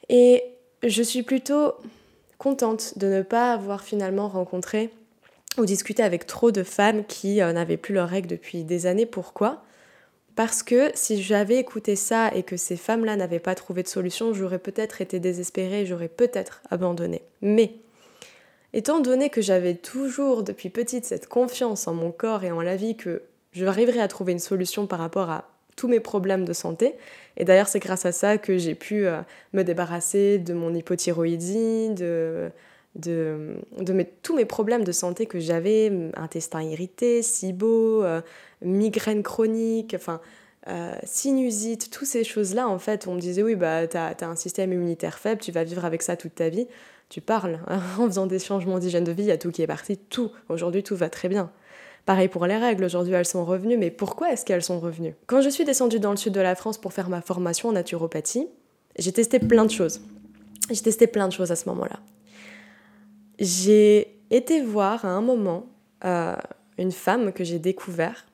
Et 0.08 0.44
je 0.82 1.02
suis 1.02 1.22
plutôt 1.22 1.74
contente 2.38 2.98
de 2.98 3.06
ne 3.06 3.22
pas 3.22 3.52
avoir 3.52 3.82
finalement 3.82 4.28
rencontré 4.28 4.90
ou 5.58 5.64
discuté 5.64 6.02
avec 6.02 6.26
trop 6.26 6.50
de 6.50 6.62
femmes 6.62 7.04
qui 7.04 7.40
euh, 7.40 7.52
n'avaient 7.52 7.76
plus 7.76 7.94
leurs 7.94 8.08
règles 8.08 8.28
depuis 8.28 8.64
des 8.64 8.86
années. 8.86 9.06
Pourquoi? 9.06 9.62
Parce 10.34 10.62
que 10.62 10.90
si 10.94 11.22
j'avais 11.22 11.56
écouté 11.56 11.96
ça 11.96 12.30
et 12.34 12.42
que 12.42 12.58
ces 12.58 12.76
femmes-là 12.76 13.16
n'avaient 13.16 13.38
pas 13.40 13.54
trouvé 13.54 13.82
de 13.82 13.88
solution, 13.88 14.34
j'aurais 14.34 14.58
peut-être 14.58 15.00
été 15.00 15.18
désespérée, 15.18 15.86
j'aurais 15.86 16.08
peut-être 16.08 16.60
abandonné. 16.70 17.22
Mais 17.40 17.72
étant 18.74 19.00
donné 19.00 19.30
que 19.30 19.40
j'avais 19.40 19.74
toujours 19.74 20.42
depuis 20.42 20.68
petite 20.68 21.06
cette 21.06 21.26
confiance 21.26 21.88
en 21.88 21.94
mon 21.94 22.12
corps 22.12 22.44
et 22.44 22.52
en 22.52 22.60
la 22.60 22.76
vie 22.76 22.96
que 22.96 23.22
je 23.52 23.64
arriverais 23.64 24.00
à 24.00 24.08
trouver 24.08 24.32
une 24.32 24.38
solution 24.38 24.86
par 24.86 24.98
rapport 24.98 25.30
à 25.30 25.55
tous 25.76 25.88
mes 25.88 26.00
problèmes 26.00 26.44
de 26.44 26.52
santé. 26.52 26.94
Et 27.36 27.44
d'ailleurs, 27.44 27.68
c'est 27.68 27.78
grâce 27.78 28.06
à 28.06 28.12
ça 28.12 28.38
que 28.38 28.58
j'ai 28.58 28.74
pu 28.74 29.06
euh, 29.06 29.20
me 29.52 29.62
débarrasser 29.62 30.38
de 30.38 30.54
mon 30.54 30.74
hypothyroïdie, 30.74 31.90
de, 31.90 32.50
de, 32.96 33.56
tous 34.22 34.34
mes 34.34 34.46
problèmes 34.46 34.84
de 34.84 34.92
santé 34.92 35.26
que 35.26 35.38
j'avais, 35.38 35.92
intestin 36.16 36.62
irrité, 36.62 37.22
SIBO, 37.22 38.02
euh, 38.02 38.20
migraine 38.62 39.22
chronique, 39.22 39.94
enfin, 39.94 40.20
euh, 40.68 40.94
sinusite, 41.04 41.90
toutes 41.90 42.08
ces 42.08 42.24
choses-là, 42.24 42.68
en 42.68 42.78
fait, 42.78 43.06
on 43.06 43.14
me 43.14 43.20
disait, 43.20 43.42
oui, 43.42 43.54
bah, 43.54 43.86
tu 43.86 43.96
as, 43.96 44.16
un 44.22 44.36
système 44.36 44.72
immunitaire 44.72 45.18
faible, 45.18 45.40
tu 45.40 45.52
vas 45.52 45.62
vivre 45.62 45.84
avec 45.84 46.02
ça 46.02 46.16
toute 46.16 46.34
ta 46.34 46.48
vie. 46.48 46.66
Tu 47.08 47.20
parles, 47.20 47.60
hein, 47.68 47.80
en 47.98 48.06
faisant 48.06 48.26
des 48.26 48.38
changements 48.38 48.78
d'hygiène 48.78 49.04
de 49.04 49.12
vie, 49.12 49.24
il 49.24 49.28
y 49.28 49.32
a 49.32 49.38
tout 49.38 49.52
qui 49.52 49.62
est 49.62 49.66
parti, 49.66 49.96
tout. 49.96 50.32
Aujourd'hui, 50.48 50.82
tout 50.82 50.96
va 50.96 51.08
très 51.08 51.28
bien. 51.28 51.52
Pareil 52.06 52.28
pour 52.28 52.46
les 52.46 52.56
règles, 52.56 52.84
aujourd'hui 52.84 53.14
elles 53.14 53.26
sont 53.26 53.44
revenues, 53.44 53.76
mais 53.76 53.90
pourquoi 53.90 54.32
est-ce 54.32 54.44
qu'elles 54.44 54.62
sont 54.62 54.78
revenues? 54.78 55.16
Quand 55.26 55.40
je 55.40 55.48
suis 55.48 55.64
descendue 55.64 55.98
dans 55.98 56.12
le 56.12 56.16
sud 56.16 56.32
de 56.32 56.40
la 56.40 56.54
France 56.54 56.78
pour 56.78 56.92
faire 56.92 57.08
ma 57.08 57.20
formation 57.20 57.70
en 57.70 57.72
naturopathie, 57.72 58.46
j'ai 58.96 59.10
testé 59.10 59.40
plein 59.40 59.64
de 59.64 59.72
choses. 59.72 60.00
J'ai 60.70 60.80
testé 60.80 61.08
plein 61.08 61.26
de 61.26 61.32
choses 61.32 61.50
à 61.50 61.56
ce 61.56 61.68
moment-là. 61.68 61.98
J'ai 63.40 64.16
été 64.30 64.62
voir 64.62 65.04
à 65.04 65.08
un 65.08 65.20
moment 65.20 65.66
euh, 66.04 66.36
une 66.78 66.92
femme 66.92 67.32
que 67.32 67.42
j'ai 67.42 67.58
découvert, 67.58 68.24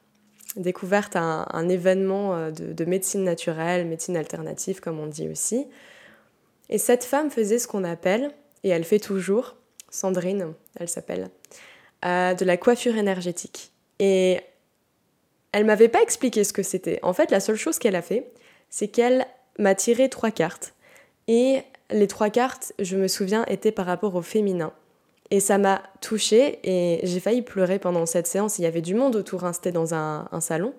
découverte 0.57 1.17
à 1.17 1.47
un, 1.57 1.69
événement 1.71 2.35
euh, 2.35 2.51
de, 2.51 2.85
médecine 2.85 3.25
naturelle, 3.25 3.87
médecine 3.87 4.19
alternative 4.19 4.81
comme 4.81 5.01
on 5.01 5.07
dit 5.07 5.29
aussi. 5.31 5.67
Et 6.69 6.77
cette 6.77 7.05
femme 7.05 7.31
faisait 7.31 7.59
ce 7.59 7.67
qu'on 7.67 7.85
appelle, 7.85 8.33
et 8.65 8.69
elle 8.69 8.85
fait 8.85 9.01
toujours, 9.01 9.57
Sandrine, 9.89 10.53
elle 10.77 10.89
s'appelle, 10.89 11.31
de 12.03 12.45
la 12.45 12.57
coiffure 12.57 12.97
énergétique. 12.97 13.73
Et 13.99 14.41
elle 15.53 15.65
m'avait 15.65 15.89
pas 15.89 16.03
expliqué 16.03 16.45
ce 16.45 16.53
que 16.53 16.63
c'était. 16.63 16.99
En 17.03 17.13
fait, 17.13 17.31
la 17.31 17.41
seule 17.41 17.57
chose 17.57 17.79
qu'elle 17.79 17.97
a 17.97 18.03
fait, 18.03 18.33
c'est 18.71 18.89
qu'elle 18.89 19.27
m'a 19.59 19.75
tiré 19.75 20.09
trois 20.09 20.31
cartes. 20.31 20.75
Et 21.29 21.63
les 21.91 22.07
trois 22.09 22.31
cartes, 22.31 22.73
je 22.79 22.97
me 22.97 23.07
souviens, 23.07 23.45
étaient 23.47 23.73
par 23.73 23.87
rapport 23.87 24.15
au 24.15 24.23
féminin. 24.23 24.73
Et 25.31 25.41
ça 25.41 25.59
m'a 25.59 25.83
touchée 26.01 26.59
et 26.63 27.01
j'ai 27.07 27.21
failli 27.21 27.43
pleurer 27.43 27.79
pendant 27.79 28.05
cette 28.07 28.27
séance. 28.27 28.59
Il 28.59 28.63
y 28.63 28.67
avait 28.67 28.83
du 28.83 28.95
monde 28.95 29.17
autour, 29.17 29.45
hein, 29.45 29.53
c'était 29.53 29.73
dans 29.73 29.95
un, 29.95 30.29
salon. 30.41 30.75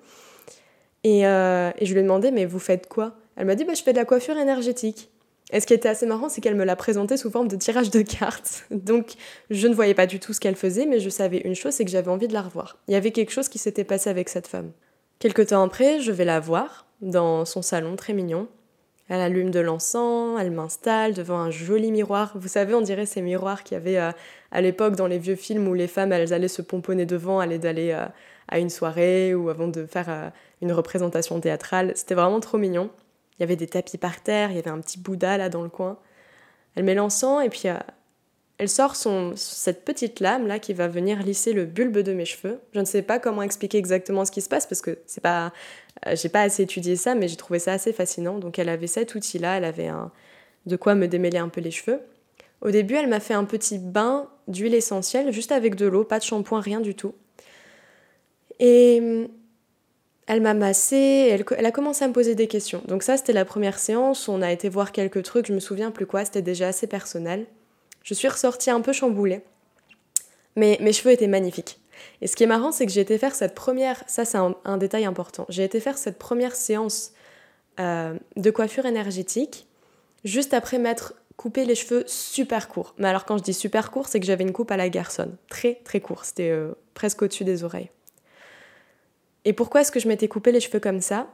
Et, 1.03 1.25
euh, 1.25 1.71
et, 1.79 1.85
je 1.85 1.93
lui 1.93 1.99
ai 1.99 2.03
demandé, 2.03 2.31
mais 2.31 2.45
vous 2.45 2.59
faites 2.59 2.87
quoi? 2.87 3.15
Elle 3.35 3.47
m'a 3.47 3.55
dit, 3.55 3.63
bah, 3.63 3.73
je 3.73 3.81
fais 3.81 3.93
de 3.93 3.97
la 3.97 4.05
coiffure 4.05 4.37
énergétique. 4.37 5.09
Et 5.53 5.59
ce 5.59 5.67
qui 5.67 5.73
était 5.73 5.87
assez 5.87 6.07
marrant, 6.07 6.29
c'est 6.29 6.41
qu'elle 6.41 6.55
me 6.55 6.65
l'a 6.65 6.75
présenté 6.75 7.15
sous 7.15 7.29
forme 7.29 7.47
de 7.47 7.55
tirage 7.55 7.91
de 7.91 8.01
cartes. 8.01 8.65
Donc 8.71 9.13
je 9.51 9.67
ne 9.67 9.75
voyais 9.75 9.93
pas 9.93 10.07
du 10.07 10.19
tout 10.19 10.33
ce 10.33 10.39
qu'elle 10.39 10.55
faisait, 10.55 10.87
mais 10.87 10.99
je 10.99 11.09
savais 11.09 11.37
une 11.45 11.55
chose, 11.55 11.73
c'est 11.73 11.85
que 11.85 11.91
j'avais 11.91 12.09
envie 12.09 12.27
de 12.27 12.33
la 12.33 12.41
revoir. 12.41 12.77
Il 12.87 12.93
y 12.93 12.97
avait 12.97 13.11
quelque 13.11 13.31
chose 13.31 13.47
qui 13.47 13.59
s'était 13.59 13.83
passé 13.83 14.09
avec 14.09 14.29
cette 14.29 14.47
femme. 14.47 14.71
Quelque 15.19 15.43
temps 15.43 15.63
après, 15.63 16.01
je 16.01 16.11
vais 16.11 16.25
la 16.25 16.39
voir 16.39 16.87
dans 17.01 17.45
son 17.45 17.61
salon 17.61 17.95
très 17.95 18.13
mignon. 18.13 18.47
Elle 19.09 19.21
allume 19.21 19.51
de 19.51 19.59
l'encens, 19.59 20.39
elle 20.41 20.49
m'installe 20.49 21.13
devant 21.13 21.37
un 21.37 21.51
joli 21.51 21.91
miroir. 21.91 22.31
Vous 22.35 22.47
savez, 22.47 22.73
on 22.73 22.81
dirait 22.81 23.05
ces 23.05 23.21
miroirs 23.21 23.63
qu'il 23.63 23.75
y 23.75 23.77
avait 23.77 23.97
euh, 23.99 24.11
à 24.51 24.61
l'époque 24.61 24.95
dans 24.95 25.07
les 25.07 25.19
vieux 25.19 25.35
films 25.35 25.67
où 25.67 25.75
les 25.75 25.87
femmes, 25.87 26.11
elles 26.13 26.33
allaient 26.33 26.47
se 26.47 26.61
pomponner 26.61 27.05
devant, 27.05 27.39
allaient 27.39 27.59
d'aller 27.59 27.91
euh, 27.91 28.05
à 28.47 28.59
une 28.59 28.69
soirée 28.69 29.35
ou 29.35 29.49
avant 29.49 29.67
de 29.67 29.85
faire 29.85 30.05
euh, 30.09 30.29
une 30.61 30.71
représentation 30.71 31.39
théâtrale. 31.39 31.91
C'était 31.95 32.15
vraiment 32.15 32.39
trop 32.39 32.57
mignon. 32.57 32.89
Il 33.37 33.41
y 33.41 33.43
avait 33.43 33.55
des 33.55 33.67
tapis 33.67 33.97
par 33.97 34.21
terre, 34.21 34.51
il 34.51 34.55
y 34.55 34.59
avait 34.59 34.69
un 34.69 34.79
petit 34.79 34.99
Bouddha 34.99 35.37
là 35.37 35.49
dans 35.49 35.63
le 35.63 35.69
coin. 35.69 35.97
Elle 36.75 36.83
met 36.83 36.95
l'encens 36.95 37.43
et 37.43 37.49
puis 37.49 37.63
euh, 37.65 37.77
elle 38.57 38.69
sort 38.69 38.95
son, 38.95 39.33
cette 39.35 39.83
petite 39.85 40.19
lame 40.19 40.47
là 40.47 40.59
qui 40.59 40.73
va 40.73 40.87
venir 40.87 41.21
lisser 41.23 41.53
le 41.53 41.65
bulbe 41.65 41.99
de 41.99 42.13
mes 42.13 42.25
cheveux. 42.25 42.59
Je 42.73 42.79
ne 42.79 42.85
sais 42.85 43.01
pas 43.01 43.19
comment 43.19 43.41
expliquer 43.41 43.77
exactement 43.77 44.25
ce 44.25 44.31
qui 44.31 44.41
se 44.41 44.49
passe 44.49 44.67
parce 44.67 44.81
que 44.81 44.99
c'est 45.05 45.21
pas, 45.21 45.51
euh, 46.07 46.15
j'ai 46.15 46.29
pas 46.29 46.41
assez 46.41 46.63
étudié 46.63 46.95
ça, 46.95 47.15
mais 47.15 47.27
j'ai 47.27 47.35
trouvé 47.35 47.59
ça 47.59 47.73
assez 47.73 47.93
fascinant. 47.93 48.39
Donc 48.39 48.59
elle 48.59 48.69
avait 48.69 48.87
cet 48.87 49.15
outil 49.15 49.39
là, 49.39 49.57
elle 49.57 49.65
avait 49.65 49.87
un, 49.87 50.11
de 50.65 50.75
quoi 50.75 50.95
me 50.95 51.07
démêler 51.07 51.39
un 51.39 51.49
peu 51.49 51.61
les 51.61 51.71
cheveux. 51.71 51.99
Au 52.61 52.71
début, 52.71 52.95
elle 52.95 53.07
m'a 53.07 53.19
fait 53.19 53.33
un 53.33 53.43
petit 53.43 53.77
bain 53.77 54.29
d'huile 54.47 54.73
essentielle, 54.73 55.33
juste 55.33 55.51
avec 55.51 55.75
de 55.75 55.85
l'eau, 55.85 56.05
pas 56.05 56.19
de 56.19 56.23
shampoing, 56.23 56.61
rien 56.61 56.79
du 56.79 56.95
tout. 56.95 57.13
Et 58.59 58.99
hum, 59.01 59.27
elle 60.27 60.41
m'a 60.41 60.53
massé, 60.53 60.95
elle, 60.97 61.65
a 61.65 61.71
commencé 61.71 62.05
à 62.05 62.07
me 62.07 62.13
poser 62.13 62.35
des 62.35 62.47
questions. 62.47 62.81
Donc 62.87 63.03
ça, 63.03 63.17
c'était 63.17 63.33
la 63.33 63.45
première 63.45 63.77
séance, 63.77 64.27
on 64.27 64.41
a 64.41 64.51
été 64.51 64.69
voir 64.69 64.91
quelques 64.91 65.23
trucs, 65.23 65.47
je 65.47 65.53
me 65.53 65.59
souviens 65.59 65.91
plus 65.91 66.05
quoi, 66.05 66.23
c'était 66.25 66.41
déjà 66.41 66.67
assez 66.67 66.87
personnel. 66.87 67.45
Je 68.03 68.13
suis 68.13 68.27
ressortie 68.27 68.69
un 68.69 68.81
peu 68.81 68.93
chamboulée. 68.93 69.41
Mais 70.55 70.77
mes 70.81 70.93
cheveux 70.93 71.11
étaient 71.11 71.27
magnifiques. 71.27 71.79
Et 72.21 72.27
ce 72.27 72.35
qui 72.35 72.43
est 72.43 72.47
marrant, 72.47 72.71
c'est 72.71 72.85
que 72.85 72.91
j'ai 72.91 73.01
été 73.01 73.17
faire 73.17 73.35
cette 73.35 73.55
première, 73.55 74.03
ça 74.07 74.25
c'est 74.25 74.37
un, 74.37 74.77
détail 74.77 75.05
important, 75.05 75.45
j'ai 75.49 75.63
été 75.63 75.79
faire 75.79 75.97
cette 75.97 76.17
première 76.17 76.55
séance 76.55 77.13
euh, 77.79 78.13
de 78.35 78.51
coiffure 78.51 78.85
énergétique 78.85 79.67
juste 80.23 80.53
après 80.53 80.79
m'être 80.79 81.15
coupé 81.37 81.65
les 81.65 81.75
cheveux 81.75 82.03
super 82.07 82.67
courts. 82.67 82.93
Mais 82.97 83.07
alors 83.07 83.25
quand 83.25 83.37
je 83.37 83.43
dis 83.43 83.53
super 83.53 83.91
court, 83.91 84.07
c'est 84.07 84.19
que 84.19 84.25
j'avais 84.25 84.43
une 84.43 84.53
coupe 84.53 84.71
à 84.71 84.77
la 84.77 84.89
garçonne, 84.89 85.35
très 85.49 85.75
très 85.83 85.99
court, 85.99 86.25
c'était 86.25 86.49
euh, 86.49 86.73
presque 86.93 87.21
au-dessus 87.21 87.43
des 87.43 87.63
oreilles. 87.63 87.89
Et 89.45 89.53
pourquoi 89.53 89.81
est-ce 89.81 89.91
que 89.91 89.99
je 89.99 90.07
m'étais 90.07 90.27
coupé 90.27 90.51
les 90.51 90.59
cheveux 90.59 90.79
comme 90.79 91.01
ça? 91.01 91.27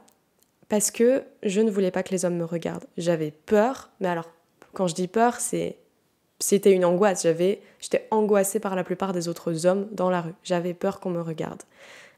Parce 0.68 0.90
que 0.90 1.22
je 1.42 1.60
ne 1.60 1.70
voulais 1.70 1.90
pas 1.90 2.02
que 2.02 2.10
les 2.10 2.24
hommes 2.24 2.36
me 2.36 2.44
regardent. 2.44 2.86
J'avais 2.96 3.30
peur, 3.30 3.90
mais 4.00 4.08
alors 4.08 4.28
quand 4.72 4.86
je 4.86 4.94
dis 4.94 5.08
peur, 5.08 5.40
c'est 5.40 5.76
c'était 6.38 6.72
une 6.72 6.84
angoisse. 6.84 7.24
J'avais, 7.24 7.60
j'étais 7.80 8.06
angoissée 8.10 8.60
par 8.60 8.74
la 8.74 8.82
plupart 8.82 9.12
des 9.12 9.28
autres 9.28 9.66
hommes 9.66 9.88
dans 9.92 10.10
la 10.10 10.22
rue. 10.22 10.34
J'avais 10.42 10.74
peur 10.74 10.98
qu'on 10.98 11.10
me 11.10 11.20
regarde. 11.20 11.62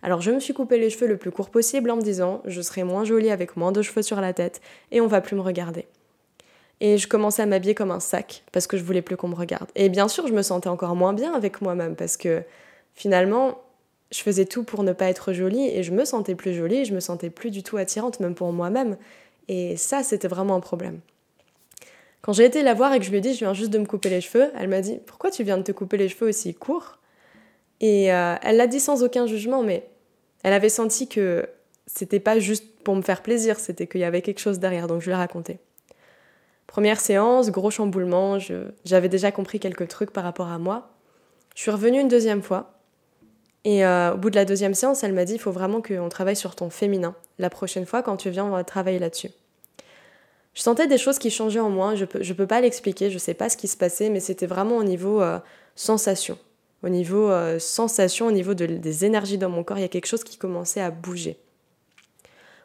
Alors 0.02 0.20
je 0.20 0.30
me 0.30 0.40
suis 0.40 0.54
coupé 0.54 0.78
les 0.78 0.90
cheveux 0.90 1.06
le 1.06 1.16
plus 1.16 1.30
court 1.30 1.50
possible 1.50 1.90
en 1.90 1.96
me 1.96 2.02
disant 2.02 2.42
je 2.44 2.60
serai 2.60 2.84
moins 2.84 3.04
jolie 3.04 3.30
avec 3.30 3.56
moins 3.56 3.72
de 3.72 3.82
cheveux 3.82 4.02
sur 4.02 4.20
la 4.20 4.32
tête 4.32 4.60
et 4.90 5.00
on 5.00 5.06
va 5.06 5.20
plus 5.20 5.36
me 5.36 5.40
regarder. 5.40 5.86
Et 6.80 6.98
je 6.98 7.06
commençais 7.06 7.42
à 7.42 7.46
m'habiller 7.46 7.76
comme 7.76 7.92
un 7.92 8.00
sac 8.00 8.42
parce 8.50 8.66
que 8.66 8.76
je 8.76 8.82
voulais 8.82 9.02
plus 9.02 9.16
qu'on 9.16 9.28
me 9.28 9.36
regarde. 9.36 9.68
Et 9.76 9.88
bien 9.88 10.08
sûr, 10.08 10.26
je 10.26 10.32
me 10.32 10.42
sentais 10.42 10.68
encore 10.68 10.96
moins 10.96 11.12
bien 11.12 11.32
avec 11.32 11.62
moi-même 11.62 11.94
parce 11.94 12.16
que 12.16 12.42
finalement, 12.94 13.62
je 14.12 14.20
faisais 14.20 14.44
tout 14.44 14.62
pour 14.62 14.82
ne 14.82 14.92
pas 14.92 15.06
être 15.06 15.32
jolie 15.32 15.68
et 15.68 15.82
je 15.82 15.90
me 15.90 16.04
sentais 16.04 16.34
plus 16.34 16.54
jolie, 16.54 16.84
je 16.84 16.94
me 16.94 17.00
sentais 17.00 17.30
plus 17.30 17.50
du 17.50 17.62
tout 17.62 17.78
attirante 17.78 18.20
même 18.20 18.34
pour 18.34 18.52
moi-même. 18.52 18.96
Et 19.48 19.76
ça, 19.76 20.02
c'était 20.02 20.28
vraiment 20.28 20.54
un 20.54 20.60
problème. 20.60 21.00
Quand 22.20 22.32
j'ai 22.32 22.44
été 22.44 22.62
la 22.62 22.74
voir 22.74 22.92
et 22.92 23.00
que 23.00 23.04
je 23.04 23.10
lui 23.10 23.18
ai 23.18 23.20
dit 23.20 23.32
je 23.32 23.40
viens 23.40 23.54
juste 23.54 23.70
de 23.70 23.78
me 23.78 23.86
couper 23.86 24.10
les 24.10 24.20
cheveux, 24.20 24.50
elle 24.56 24.68
m'a 24.68 24.80
dit 24.80 25.00
pourquoi 25.06 25.30
tu 25.30 25.42
viens 25.42 25.58
de 25.58 25.62
te 25.62 25.72
couper 25.72 25.96
les 25.96 26.08
cheveux 26.08 26.28
aussi 26.28 26.54
courts? 26.54 26.98
Et 27.80 28.12
euh, 28.12 28.36
elle 28.42 28.58
l'a 28.58 28.68
dit 28.68 28.78
sans 28.78 29.02
aucun 29.02 29.26
jugement, 29.26 29.62
mais 29.62 29.88
elle 30.44 30.52
avait 30.52 30.68
senti 30.68 31.08
que 31.08 31.48
c'était 31.86 32.20
pas 32.20 32.38
juste 32.38 32.84
pour 32.84 32.94
me 32.94 33.02
faire 33.02 33.22
plaisir, 33.22 33.58
c'était 33.58 33.88
qu'il 33.88 34.00
y 34.00 34.04
avait 34.04 34.22
quelque 34.22 34.38
chose 34.38 34.60
derrière, 34.60 34.86
donc 34.86 35.00
je 35.00 35.06
lui 35.06 35.12
ai 35.12 35.16
raconté. 35.16 35.58
Première 36.68 37.00
séance, 37.00 37.50
gros 37.50 37.70
chamboulement, 37.70 38.38
j'avais 38.84 39.08
déjà 39.08 39.32
compris 39.32 39.58
quelques 39.58 39.88
trucs 39.88 40.12
par 40.12 40.22
rapport 40.24 40.48
à 40.48 40.58
moi. 40.58 40.90
Je 41.54 41.62
suis 41.62 41.70
revenue 41.70 42.00
une 42.00 42.08
deuxième 42.08 42.40
fois. 42.40 42.81
Et 43.64 43.84
euh, 43.84 44.14
au 44.14 44.16
bout 44.16 44.30
de 44.30 44.36
la 44.36 44.44
deuxième 44.44 44.74
séance, 44.74 45.04
elle 45.04 45.12
m'a 45.12 45.24
dit 45.24 45.34
il 45.34 45.38
faut 45.38 45.52
vraiment 45.52 45.80
qu'on 45.80 46.08
travaille 46.08 46.36
sur 46.36 46.56
ton 46.56 46.70
féminin. 46.70 47.14
La 47.38 47.50
prochaine 47.50 47.86
fois, 47.86 48.02
quand 48.02 48.16
tu 48.16 48.30
viens, 48.30 48.44
on 48.44 48.50
va 48.50 48.64
travailler 48.64 48.98
là-dessus. 48.98 49.30
Je 50.54 50.60
sentais 50.60 50.86
des 50.86 50.98
choses 50.98 51.18
qui 51.18 51.30
changeaient 51.30 51.60
en 51.60 51.70
moi, 51.70 51.94
je 51.94 52.04
peux, 52.04 52.20
peux 52.20 52.46
pas 52.46 52.60
l'expliquer, 52.60 53.10
je 53.10 53.18
sais 53.18 53.34
pas 53.34 53.48
ce 53.48 53.56
qui 53.56 53.68
se 53.68 53.76
passait, 53.76 54.10
mais 54.10 54.20
c'était 54.20 54.46
vraiment 54.46 54.76
au 54.76 54.84
niveau 54.84 55.22
euh, 55.22 55.38
sensation. 55.76 56.38
Au 56.82 56.88
niveau 56.88 57.30
euh, 57.30 57.58
sensation, 57.58 58.26
au 58.26 58.32
niveau 58.32 58.54
des 58.54 59.04
énergies 59.04 59.38
dans 59.38 59.48
mon 59.48 59.62
corps, 59.62 59.78
il 59.78 59.82
y 59.82 59.84
a 59.84 59.88
quelque 59.88 60.06
chose 60.06 60.24
qui 60.24 60.36
commençait 60.36 60.80
à 60.80 60.90
bouger. 60.90 61.38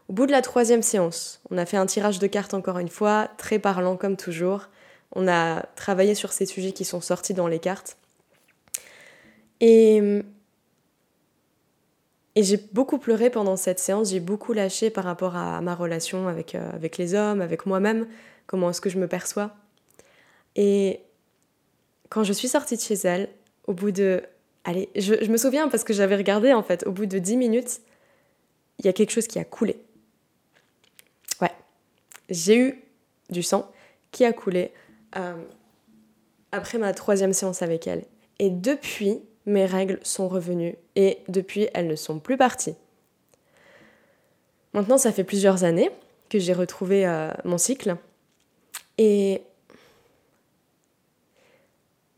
Au 0.10 0.14
bout 0.14 0.26
de 0.26 0.32
la 0.32 0.42
troisième 0.42 0.82
séance, 0.82 1.40
on 1.52 1.58
a 1.58 1.66
fait 1.66 1.78
un 1.78 1.86
tirage 1.86 2.18
de 2.18 2.28
cartes 2.28 2.54
encore 2.54 2.80
une 2.80 2.90
fois, 2.90 3.30
très 3.38 3.60
parlant 3.60 3.96
comme 3.96 4.18
toujours. 4.18 4.68
On 5.14 5.28
a 5.28 5.62
travaillé 5.76 6.16
sur 6.16 6.34
ces 6.34 6.46
sujets 6.46 6.72
qui 6.72 6.84
sont 6.84 7.02
sortis 7.02 7.34
dans 7.34 7.48
les 7.48 7.60
cartes. 7.60 7.98
Et, 9.62 10.24
et 12.38 12.44
j'ai 12.44 12.58
beaucoup 12.58 13.00
pleuré 13.00 13.30
pendant 13.30 13.56
cette 13.56 13.80
séance, 13.80 14.12
j'ai 14.12 14.20
beaucoup 14.20 14.54
lâché 14.54 14.90
par 14.90 15.04
rapport 15.04 15.36
à 15.36 15.60
ma 15.62 15.74
relation 15.74 16.28
avec, 16.28 16.54
euh, 16.56 16.70
avec 16.72 16.98
les 16.98 17.14
hommes, 17.14 17.42
avec 17.42 17.66
moi-même, 17.66 18.08
comment 18.46 18.70
est-ce 18.70 18.82
que 18.82 18.90
je 18.90 19.00
me 19.00 19.08
perçois. 19.08 19.56
Et 20.56 21.02
quand 22.10 22.24
je 22.24 22.34
suis 22.34 22.48
sortie 22.48 22.76
de 22.78 22.82
chez 22.82 22.96
elle, 23.04 23.30
au 23.66 23.74
bout 23.74 23.92
de... 23.92 24.22
Allez, 24.66 24.90
je, 24.96 25.14
me 25.32 25.38
souviens 25.38 25.68
parce 25.68 25.84
que 25.84 25.94
j'avais 25.94 26.16
regardé 26.16 26.54
en 26.54 26.62
fait, 26.62 26.86
au 26.86 26.92
bout 26.92 27.06
de 27.06 27.20
10 27.20 27.38
minutes, 27.38 27.80
il 28.80 28.86
y 28.86 28.90
a 28.90 28.94
quelque 28.94 29.12
chose 29.12 29.28
qui 29.28 29.40
a 29.40 29.44
coulé 29.44 29.78
j'ai 32.30 32.58
eu 32.58 32.84
du 33.30 33.44
sang 33.44 33.72
qui 34.12 34.26
a 34.26 34.34
coulé 34.34 34.72
euh, 35.16 35.36
après 36.52 36.78
ma 36.78 36.94
troisième 36.94 37.34
séance 37.34 37.62
avec 37.62 37.88
elle. 37.88 38.04
Et 38.40 38.50
depuis, 38.50 39.20
mes 39.48 39.66
règles 39.66 40.00
sont 40.04 40.28
revenues 40.28 40.76
et 40.96 41.20
depuis, 41.30 41.68
elles 41.74 41.88
ne 41.88 41.96
sont 41.96 42.20
plus 42.20 42.38
parties. 42.38 42.76
Maintenant, 44.74 44.98
ça 44.98 45.12
fait 45.12 45.24
plusieurs 45.24 45.64
années 45.64 45.90
que 46.30 46.38
j'ai 46.38 46.54
retrouvé 46.54 47.08
euh, 47.08 47.32
mon 47.46 47.58
cycle 47.58 47.96
et 48.98 49.42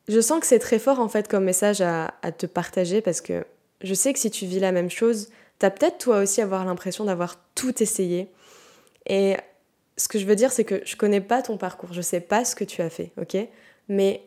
je 0.08 0.20
sens 0.20 0.40
que 0.40 0.48
c'est 0.48 0.60
très 0.60 0.80
fort 0.80 1.00
en 1.00 1.08
fait 1.08 1.28
comme 1.28 1.44
message 1.44 1.82
à, 1.82 2.16
à, 2.24 2.32
te 2.32 2.48
partager 2.48 3.00
parce 3.02 3.22
que 3.22 3.46
je 3.82 3.94
sais 3.94 4.12
que 4.12 4.20
si 4.20 4.32
tu 4.32 4.48
vis 4.48 4.60
la 4.60 4.72
même 4.72 4.90
chose, 4.90 5.30
t'as 5.60 5.70
peut-être 5.70 6.00
toi 6.00 6.20
aussi 6.20 6.42
avoir 6.42 6.66
l'impression 6.66 7.06
d'avoir 7.06 7.38
tout 7.54 7.84
essayé. 7.84 8.28
Et 9.06 9.38
ce 9.98 10.08
que 10.08 10.18
je 10.18 10.26
veux 10.26 10.36
dire, 10.36 10.52
c'est 10.52 10.64
que 10.64 10.82
je 10.84 10.96
connais 10.96 11.22
pas 11.22 11.44
ton 11.44 11.58
parcours, 11.58 11.94
je 11.94 12.02
sais 12.02 12.22
pas 12.22 12.44
ce 12.44 12.56
que 12.56 12.64
tu 12.64 12.82
as 12.82 12.90
fait, 12.90 13.12
ok? 13.22 13.38
Mais 13.88 14.24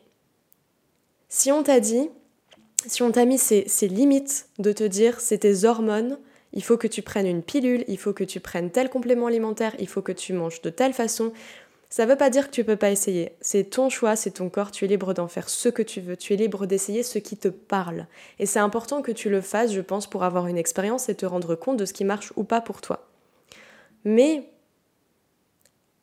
si 1.28 1.50
on 1.50 1.62
t'a 1.62 1.80
dit, 1.80 2.11
si 2.86 3.02
on 3.02 3.10
t'a 3.10 3.24
mis 3.24 3.38
ces, 3.38 3.66
limites 3.82 4.48
de 4.58 4.72
te 4.72 4.84
dire 4.84 5.20
c'est 5.20 5.38
tes 5.38 5.64
hormones, 5.64 6.18
il 6.52 6.62
faut 6.62 6.76
que 6.76 6.86
tu 6.86 7.02
prennes 7.02 7.26
une 7.26 7.42
pilule, 7.42 7.84
il 7.88 7.98
faut 7.98 8.12
que 8.12 8.24
tu 8.24 8.40
prennes 8.40 8.70
tel 8.70 8.90
complément 8.90 9.26
alimentaire, 9.26 9.74
il 9.78 9.88
faut 9.88 10.02
que 10.02 10.12
tu 10.12 10.32
manges 10.32 10.60
de 10.62 10.70
telle 10.70 10.92
façon, 10.92 11.32
ça 11.88 12.06
veut 12.06 12.16
pas 12.16 12.30
dire 12.30 12.46
que 12.46 12.54
tu 12.54 12.64
peux 12.64 12.76
pas 12.76 12.90
essayer. 12.90 13.32
C'est 13.40 13.64
ton 13.64 13.90
choix, 13.90 14.16
c'est 14.16 14.30
ton 14.32 14.48
corps, 14.48 14.70
tu 14.70 14.84
es 14.84 14.88
libre 14.88 15.12
d'en 15.12 15.28
faire 15.28 15.48
ce 15.48 15.68
que 15.68 15.82
tu 15.82 16.00
veux, 16.00 16.16
tu 16.16 16.32
es 16.32 16.36
libre 16.36 16.66
d'essayer 16.66 17.02
ce 17.02 17.18
qui 17.18 17.36
te 17.36 17.48
parle. 17.48 18.06
Et 18.38 18.46
c'est 18.46 18.58
important 18.58 19.02
que 19.02 19.12
tu 19.12 19.28
le 19.28 19.42
fasses, 19.42 19.72
je 19.72 19.80
pense, 19.80 20.08
pour 20.08 20.24
avoir 20.24 20.46
une 20.46 20.56
expérience 20.56 21.08
et 21.08 21.14
te 21.14 21.26
rendre 21.26 21.54
compte 21.54 21.76
de 21.76 21.84
ce 21.84 21.92
qui 21.92 22.04
marche 22.04 22.32
ou 22.36 22.44
pas 22.44 22.62
pour 22.62 22.80
toi. 22.80 23.08
Mais 24.04 24.48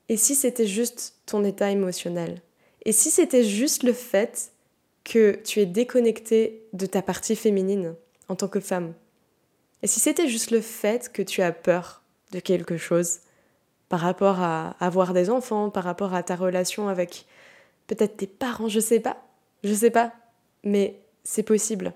et 0.10 0.18
si 0.18 0.36
c'était 0.36 0.68
juste 0.68 1.16
ton 1.28 1.44
état 1.44 1.70
émotionnel? 1.70 2.42
Et 2.84 2.92
si 2.92 3.12
c'était 3.12 3.44
juste 3.44 3.84
le 3.84 3.94
fait 3.94 4.52
que 5.10 5.32
tu 5.44 5.60
es 5.60 5.66
déconnecté 5.66 6.68
de 6.72 6.86
ta 6.86 7.02
partie 7.02 7.36
féminine 7.36 7.96
en 8.28 8.36
tant 8.36 8.48
que 8.48 8.60
femme 8.60 8.94
Et 9.82 9.88
si 9.88 10.00
c'était 10.00 10.28
juste 10.28 10.52
le 10.52 10.62
fait 10.62 11.12
que 11.12 11.24
tu 11.24 11.42
as 11.42 11.52
peur 11.52 12.04
de 12.32 12.40
quelque 12.40 12.78
chose 12.78 13.22
par 13.90 14.02
rapport 14.02 14.40
à 14.40 14.76
avoir 14.80 15.14
des 15.14 15.32
enfants, 15.32 15.72
par 15.72 15.84
rapport 15.84 16.14
à 16.14 16.22
ta 16.22 16.36
relation 16.36 16.90
avec 16.90 17.26
peut-être 17.88 18.18
tes 18.18 18.28
parents, 18.28 18.68
je 18.68 18.80
sais 18.80 19.00
pas, 19.00 19.18
je 19.64 19.74
sais 19.74 19.90
pas, 19.90 20.14
mais 20.64 21.00
c'est 21.24 21.42
possible. 21.42 21.94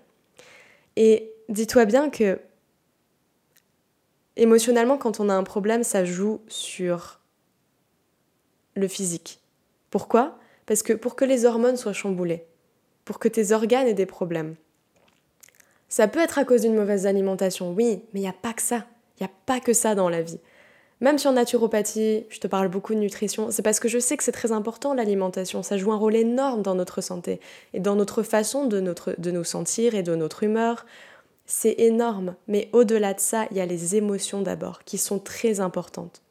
Et 0.95 1.31
dis-toi 1.49 1.85
bien 1.85 2.09
que 2.09 2.39
émotionnellement, 4.37 4.97
quand 4.97 5.19
on 5.19 5.29
a 5.29 5.35
un 5.35 5.43
problème, 5.43 5.83
ça 5.83 6.03
joue 6.03 6.41
sur 6.47 7.19
le 8.73 8.87
physique. 8.87 9.39
Pourquoi? 9.91 10.39
Parce 10.65 10.81
que 10.81 10.93
pour 10.93 11.15
que 11.15 11.25
les 11.25 11.45
hormones 11.45 11.77
soient 11.77 11.93
chamboulées, 11.93 12.47
pour 13.05 13.19
que 13.19 13.27
tes 13.27 13.51
organes 13.51 13.87
aient 13.87 13.93
des 13.93 14.05
problèmes. 14.05 14.55
Ça 15.89 16.07
peut 16.07 16.21
être 16.21 16.39
à 16.39 16.45
cause 16.45 16.61
d'une 16.61 16.75
mauvaise 16.75 17.05
alimentation, 17.05 17.73
oui, 17.73 18.01
mais 18.13 18.19
il 18.19 18.23
n'y 18.23 18.29
a 18.29 18.33
pas 18.33 18.53
que 18.53 18.61
ça. 18.61 18.85
Il 19.19 19.23
n'y 19.23 19.27
a 19.27 19.33
pas 19.45 19.59
que 19.59 19.73
ça 19.73 19.93
dans 19.93 20.09
la 20.09 20.21
vie. 20.21 20.39
Même 21.01 21.17
sur 21.17 21.31
naturopathie, 21.31 22.25
je 22.29 22.39
te 22.39 22.47
parle 22.47 22.69
beaucoup 22.69 22.93
de 22.93 22.99
nutrition, 22.99 23.51
c'est 23.51 23.61
parce 23.61 23.79
que 23.79 23.89
je 23.89 23.99
sais 23.99 24.15
que 24.15 24.23
c'est 24.23 24.31
très 24.31 24.51
important 24.51 24.93
l'alimentation, 24.93 25.61
ça 25.61 25.77
joue 25.77 25.91
un 25.91 25.97
rôle 25.97 26.15
énorme 26.15 26.61
dans 26.61 26.75
notre 26.75 27.01
santé 27.01 27.41
et 27.73 27.79
dans 27.79 27.95
notre 27.95 28.23
façon 28.23 28.65
de, 28.65 28.79
notre, 28.79 29.13
de 29.17 29.31
nous 29.31 29.43
sentir 29.43 29.95
et 29.95 30.03
de 30.03 30.15
notre 30.15 30.43
humeur. 30.43 30.85
C'est 31.45 31.75
énorme, 31.77 32.35
mais 32.47 32.69
au-delà 32.71 33.13
de 33.13 33.19
ça, 33.19 33.47
il 33.51 33.57
y 33.57 33.59
a 33.59 33.65
les 33.65 33.97
émotions 33.97 34.41
d'abord, 34.41 34.83
qui 34.85 34.97
sont 34.97 35.19
très 35.19 35.59
importantes 35.59 36.21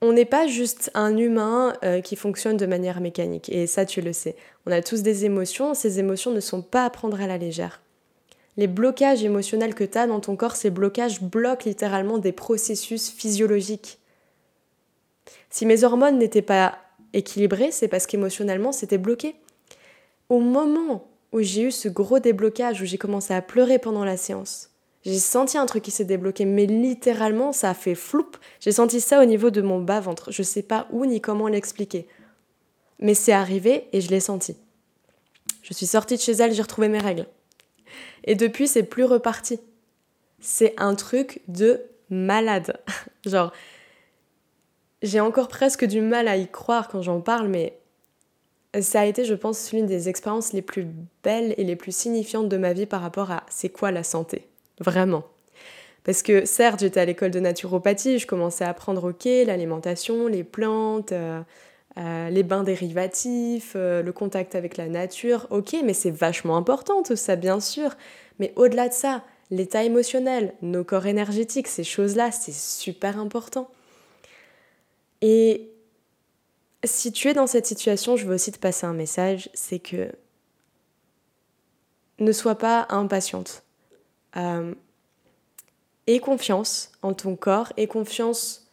on 0.00 0.12
n'est 0.12 0.24
pas 0.24 0.46
juste 0.46 0.90
un 0.94 1.16
humain 1.16 1.74
euh, 1.82 2.00
qui 2.00 2.14
fonctionne 2.14 2.56
de 2.56 2.66
manière 2.66 3.00
mécanique, 3.00 3.48
et 3.48 3.66
ça 3.66 3.84
tu 3.84 4.00
le 4.00 4.12
sais. 4.12 4.36
On 4.66 4.72
a 4.72 4.82
tous 4.82 5.02
des 5.02 5.24
émotions, 5.24 5.74
ces 5.74 5.98
émotions 5.98 6.30
ne 6.30 6.40
sont 6.40 6.62
pas 6.62 6.84
à 6.84 6.90
prendre 6.90 7.20
à 7.20 7.26
la 7.26 7.38
légère. 7.38 7.82
Les 8.56 8.66
blocages 8.66 9.24
émotionnels 9.24 9.74
que 9.74 9.84
tu 9.84 9.98
as 9.98 10.06
dans 10.06 10.20
ton 10.20 10.36
corps, 10.36 10.56
ces 10.56 10.70
blocages 10.70 11.20
bloquent 11.20 11.64
littéralement 11.64 12.18
des 12.18 12.32
processus 12.32 13.10
physiologiques. 13.10 13.98
Si 15.50 15.64
mes 15.66 15.84
hormones 15.84 16.18
n'étaient 16.18 16.42
pas 16.42 16.78
équilibrées, 17.12 17.70
c'est 17.70 17.88
parce 17.88 18.06
qu'émotionnellement, 18.06 18.72
c'était 18.72 18.98
bloqué. 18.98 19.36
Au 20.28 20.40
moment 20.40 21.08
où 21.32 21.40
j'ai 21.40 21.62
eu 21.62 21.70
ce 21.70 21.88
gros 21.88 22.18
déblocage, 22.18 22.82
où 22.82 22.84
j'ai 22.84 22.98
commencé 22.98 23.32
à 23.32 23.42
pleurer 23.42 23.78
pendant 23.78 24.04
la 24.04 24.16
séance, 24.16 24.70
j'ai 25.04 25.18
senti 25.18 25.56
un 25.56 25.66
truc 25.66 25.84
qui 25.84 25.90
s'est 25.90 26.04
débloqué, 26.04 26.44
mais 26.44 26.66
littéralement, 26.66 27.52
ça 27.52 27.70
a 27.70 27.74
fait 27.74 27.94
floup. 27.94 28.30
J'ai 28.60 28.72
senti 28.72 29.00
ça 29.00 29.22
au 29.22 29.24
niveau 29.24 29.50
de 29.50 29.62
mon 29.62 29.80
bas-ventre. 29.80 30.32
Je 30.32 30.42
sais 30.42 30.62
pas 30.62 30.88
où 30.90 31.06
ni 31.06 31.20
comment 31.20 31.48
l'expliquer. 31.48 32.08
Mais 32.98 33.14
c'est 33.14 33.32
arrivé 33.32 33.88
et 33.92 34.00
je 34.00 34.10
l'ai 34.10 34.20
senti. 34.20 34.56
Je 35.62 35.72
suis 35.72 35.86
sortie 35.86 36.16
de 36.16 36.20
chez 36.20 36.32
elle, 36.32 36.52
j'ai 36.52 36.62
retrouvé 36.62 36.88
mes 36.88 36.98
règles. 36.98 37.26
Et 38.24 38.34
depuis, 38.34 38.66
c'est 38.66 38.82
plus 38.82 39.04
reparti. 39.04 39.60
C'est 40.40 40.74
un 40.78 40.94
truc 40.94 41.42
de 41.46 41.82
malade. 42.10 42.80
Genre, 43.24 43.52
j'ai 45.02 45.20
encore 45.20 45.48
presque 45.48 45.84
du 45.84 46.00
mal 46.00 46.26
à 46.26 46.36
y 46.36 46.48
croire 46.48 46.88
quand 46.88 47.02
j'en 47.02 47.20
parle, 47.20 47.48
mais 47.48 47.78
ça 48.80 49.00
a 49.00 49.04
été, 49.06 49.24
je 49.24 49.34
pense, 49.34 49.72
l'une 49.72 49.86
des 49.86 50.08
expériences 50.08 50.52
les 50.52 50.62
plus 50.62 50.86
belles 51.22 51.54
et 51.56 51.64
les 51.64 51.76
plus 51.76 51.94
signifiantes 51.94 52.48
de 52.48 52.56
ma 52.56 52.72
vie 52.72 52.86
par 52.86 53.00
rapport 53.00 53.30
à 53.30 53.44
c'est 53.48 53.68
quoi 53.68 53.90
la 53.90 54.02
santé. 54.02 54.48
Vraiment. 54.80 55.24
Parce 56.04 56.22
que 56.22 56.44
certes, 56.46 56.80
j'étais 56.80 57.00
à 57.00 57.04
l'école 57.04 57.30
de 57.30 57.40
naturopathie, 57.40 58.18
je 58.18 58.26
commençais 58.26 58.64
à 58.64 58.70
apprendre, 58.70 59.10
ok, 59.10 59.24
l'alimentation, 59.24 60.26
les 60.26 60.44
plantes, 60.44 61.12
euh, 61.12 61.40
euh, 61.98 62.30
les 62.30 62.42
bains 62.42 62.62
dérivatifs, 62.62 63.72
euh, 63.76 64.02
le 64.02 64.12
contact 64.12 64.54
avec 64.54 64.76
la 64.76 64.88
nature, 64.88 65.46
ok, 65.50 65.76
mais 65.84 65.94
c'est 65.94 66.10
vachement 66.10 66.56
important 66.56 67.02
tout 67.02 67.16
ça, 67.16 67.36
bien 67.36 67.60
sûr. 67.60 67.90
Mais 68.38 68.52
au-delà 68.56 68.88
de 68.88 68.94
ça, 68.94 69.24
l'état 69.50 69.82
émotionnel, 69.82 70.54
nos 70.62 70.84
corps 70.84 71.06
énergétiques, 71.06 71.68
ces 71.68 71.84
choses-là, 71.84 72.30
c'est 72.30 72.54
super 72.54 73.18
important. 73.18 73.68
Et 75.20 75.72
si 76.84 77.10
tu 77.12 77.28
es 77.28 77.34
dans 77.34 77.48
cette 77.48 77.66
situation, 77.66 78.16
je 78.16 78.26
veux 78.26 78.36
aussi 78.36 78.52
te 78.52 78.58
passer 78.58 78.86
un 78.86 78.94
message, 78.94 79.50
c'est 79.54 79.80
que 79.80 80.12
ne 82.20 82.32
sois 82.32 82.56
pas 82.56 82.86
impatiente. 82.90 83.62
Euh, 84.36 84.74
aie 86.06 86.20
confiance 86.20 86.92
en 87.02 87.14
ton 87.14 87.36
corps, 87.36 87.72
aie 87.76 87.86
confiance 87.86 88.68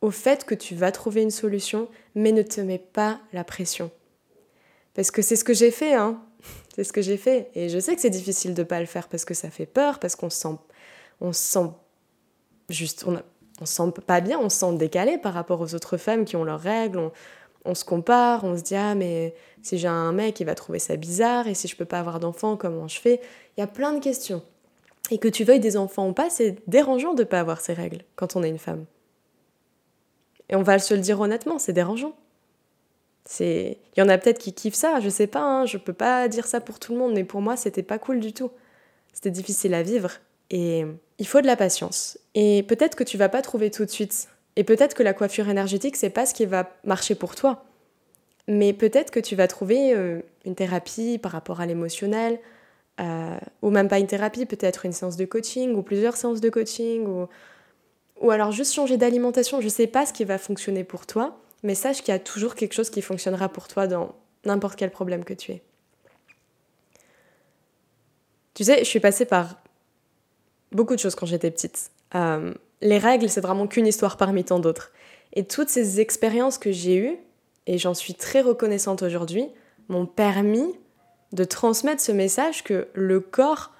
au 0.00 0.10
fait 0.10 0.44
que 0.44 0.54
tu 0.54 0.74
vas 0.74 0.92
trouver 0.92 1.22
une 1.22 1.30
solution, 1.30 1.88
mais 2.14 2.32
ne 2.32 2.42
te 2.42 2.60
mets 2.60 2.78
pas 2.78 3.20
la 3.32 3.44
pression. 3.44 3.90
Parce 4.94 5.10
que 5.10 5.22
c'est 5.22 5.36
ce 5.36 5.44
que 5.44 5.54
j'ai 5.54 5.70
fait, 5.70 5.94
hein. 5.94 6.22
C'est 6.74 6.84
ce 6.84 6.92
que 6.92 7.02
j'ai 7.02 7.16
fait. 7.16 7.50
Et 7.56 7.68
je 7.68 7.80
sais 7.80 7.96
que 7.96 8.00
c'est 8.00 8.08
difficile 8.08 8.54
de 8.54 8.62
ne 8.62 8.66
pas 8.66 8.78
le 8.78 8.86
faire 8.86 9.08
parce 9.08 9.24
que 9.24 9.34
ça 9.34 9.50
fait 9.50 9.66
peur, 9.66 9.98
parce 9.98 10.14
qu'on 10.14 10.30
se 10.30 10.38
sent, 10.38 10.56
on 11.20 11.32
se 11.32 11.40
sent 11.40 11.70
juste, 12.68 13.04
on, 13.04 13.20
on 13.60 13.66
se 13.66 13.74
sent 13.74 13.92
pas 14.06 14.20
bien, 14.20 14.38
on 14.38 14.48
se 14.48 14.58
sent 14.58 14.76
décalé 14.76 15.18
par 15.18 15.34
rapport 15.34 15.60
aux 15.60 15.74
autres 15.74 15.96
femmes 15.96 16.24
qui 16.24 16.36
ont 16.36 16.44
leurs 16.44 16.60
règles. 16.60 16.98
On, 16.98 17.12
on 17.64 17.74
se 17.74 17.84
compare, 17.84 18.44
on 18.44 18.56
se 18.56 18.62
dit 18.62 18.76
ah 18.76 18.94
mais 18.94 19.34
si 19.62 19.78
j'ai 19.78 19.88
un 19.88 20.12
mec 20.12 20.40
il 20.40 20.44
va 20.44 20.54
trouver 20.54 20.78
ça 20.78 20.96
bizarre 20.96 21.46
et 21.46 21.54
si 21.54 21.68
je 21.68 21.76
peux 21.76 21.84
pas 21.84 22.00
avoir 22.00 22.20
d'enfants 22.20 22.56
comment 22.56 22.88
je 22.88 23.00
fais? 23.00 23.20
Il 23.56 23.60
y 23.60 23.62
a 23.62 23.66
plein 23.66 23.92
de 23.92 24.00
questions. 24.00 24.42
Et 25.10 25.18
que 25.18 25.28
tu 25.28 25.44
veuilles 25.44 25.60
des 25.60 25.76
enfants 25.76 26.08
ou 26.08 26.12
pas, 26.12 26.28
c'est 26.28 26.56
dérangeant 26.68 27.14
de 27.14 27.24
pas 27.24 27.40
avoir 27.40 27.60
ces 27.60 27.72
règles 27.72 28.02
quand 28.14 28.36
on 28.36 28.42
est 28.42 28.48
une 28.48 28.58
femme. 28.58 28.84
Et 30.50 30.56
on 30.56 30.62
va 30.62 30.78
se 30.78 30.94
le 30.94 31.00
dire 31.00 31.20
honnêtement, 31.20 31.58
c'est 31.58 31.72
dérangeant. 31.72 32.14
C'est, 33.24 33.78
il 33.94 34.00
y 34.00 34.02
en 34.02 34.08
a 34.08 34.16
peut-être 34.16 34.38
qui 34.38 34.54
kiffent 34.54 34.74
ça, 34.74 35.00
je 35.00 35.08
sais 35.08 35.26
pas, 35.26 35.42
hein, 35.42 35.66
je 35.66 35.76
peux 35.76 35.92
pas 35.92 36.28
dire 36.28 36.46
ça 36.46 36.60
pour 36.60 36.78
tout 36.78 36.92
le 36.92 36.98
monde, 36.98 37.12
mais 37.12 37.24
pour 37.24 37.42
moi 37.42 37.56
c'était 37.56 37.82
pas 37.82 37.98
cool 37.98 38.20
du 38.20 38.32
tout. 38.32 38.50
C'était 39.12 39.30
difficile 39.30 39.74
à 39.74 39.82
vivre 39.82 40.12
et 40.50 40.84
il 41.18 41.26
faut 41.26 41.40
de 41.40 41.46
la 41.46 41.56
patience. 41.56 42.18
Et 42.34 42.62
peut-être 42.62 42.94
que 42.94 43.04
tu 43.04 43.18
vas 43.18 43.28
pas 43.28 43.42
trouver 43.42 43.70
tout 43.70 43.84
de 43.84 43.90
suite. 43.90 44.28
Et 44.58 44.64
peut-être 44.64 44.94
que 44.94 45.04
la 45.04 45.14
coiffure 45.14 45.48
énergétique 45.48 45.94
c'est 45.94 46.10
pas 46.10 46.26
ce 46.26 46.34
qui 46.34 46.44
va 46.44 46.68
marcher 46.82 47.14
pour 47.14 47.36
toi. 47.36 47.64
Mais 48.48 48.72
peut-être 48.72 49.12
que 49.12 49.20
tu 49.20 49.36
vas 49.36 49.46
trouver 49.46 49.94
euh, 49.94 50.20
une 50.44 50.56
thérapie 50.56 51.18
par 51.18 51.30
rapport 51.30 51.60
à 51.60 51.66
l'émotionnel, 51.66 52.40
euh, 52.98 53.38
ou 53.62 53.70
même 53.70 53.86
pas 53.86 54.00
une 54.00 54.08
thérapie, 54.08 54.46
peut-être 54.46 54.84
une 54.84 54.92
séance 54.92 55.16
de 55.16 55.26
coaching 55.26 55.76
ou 55.76 55.82
plusieurs 55.82 56.16
séances 56.16 56.40
de 56.40 56.50
coaching 56.50 57.06
ou 58.20 58.30
alors 58.32 58.50
juste 58.50 58.74
changer 58.74 58.96
d'alimentation. 58.96 59.60
Je 59.60 59.68
sais 59.68 59.86
pas 59.86 60.06
ce 60.06 60.12
qui 60.12 60.24
va 60.24 60.38
fonctionner 60.38 60.82
pour 60.82 61.06
toi, 61.06 61.38
mais 61.62 61.76
sache 61.76 62.02
qu'il 62.02 62.12
y 62.12 62.16
a 62.16 62.18
toujours 62.18 62.56
quelque 62.56 62.74
chose 62.74 62.90
qui 62.90 63.00
fonctionnera 63.00 63.48
pour 63.48 63.68
toi 63.68 63.86
dans 63.86 64.16
n'importe 64.44 64.76
quel 64.76 64.90
problème 64.90 65.22
que 65.24 65.34
tu 65.34 65.52
aies. 65.52 65.62
Tu 68.54 68.64
sais, 68.64 68.80
je 68.80 68.88
suis 68.88 68.98
passée 68.98 69.24
par 69.24 69.60
beaucoup 70.72 70.96
de 70.96 71.00
choses 71.00 71.14
quand 71.14 71.26
j'étais 71.26 71.52
petite. 71.52 71.92
Euh, 72.16 72.52
les 72.80 72.98
règles, 72.98 73.28
c'est 73.28 73.40
vraiment 73.40 73.66
qu'une 73.66 73.86
histoire 73.86 74.16
parmi 74.16 74.44
tant 74.44 74.58
d'autres. 74.58 74.92
Et 75.32 75.44
toutes 75.44 75.68
ces 75.68 76.00
expériences 76.00 76.58
que 76.58 76.72
j'ai 76.72 76.96
eues, 76.96 77.16
et 77.66 77.78
j'en 77.78 77.94
suis 77.94 78.14
très 78.14 78.40
reconnaissante 78.40 79.02
aujourd'hui, 79.02 79.46
m'ont 79.88 80.06
permis 80.06 80.74
de 81.32 81.44
transmettre 81.44 82.00
ce 82.00 82.12
message 82.12 82.64
que 82.64 82.88
le 82.94 83.20
corps 83.20 83.72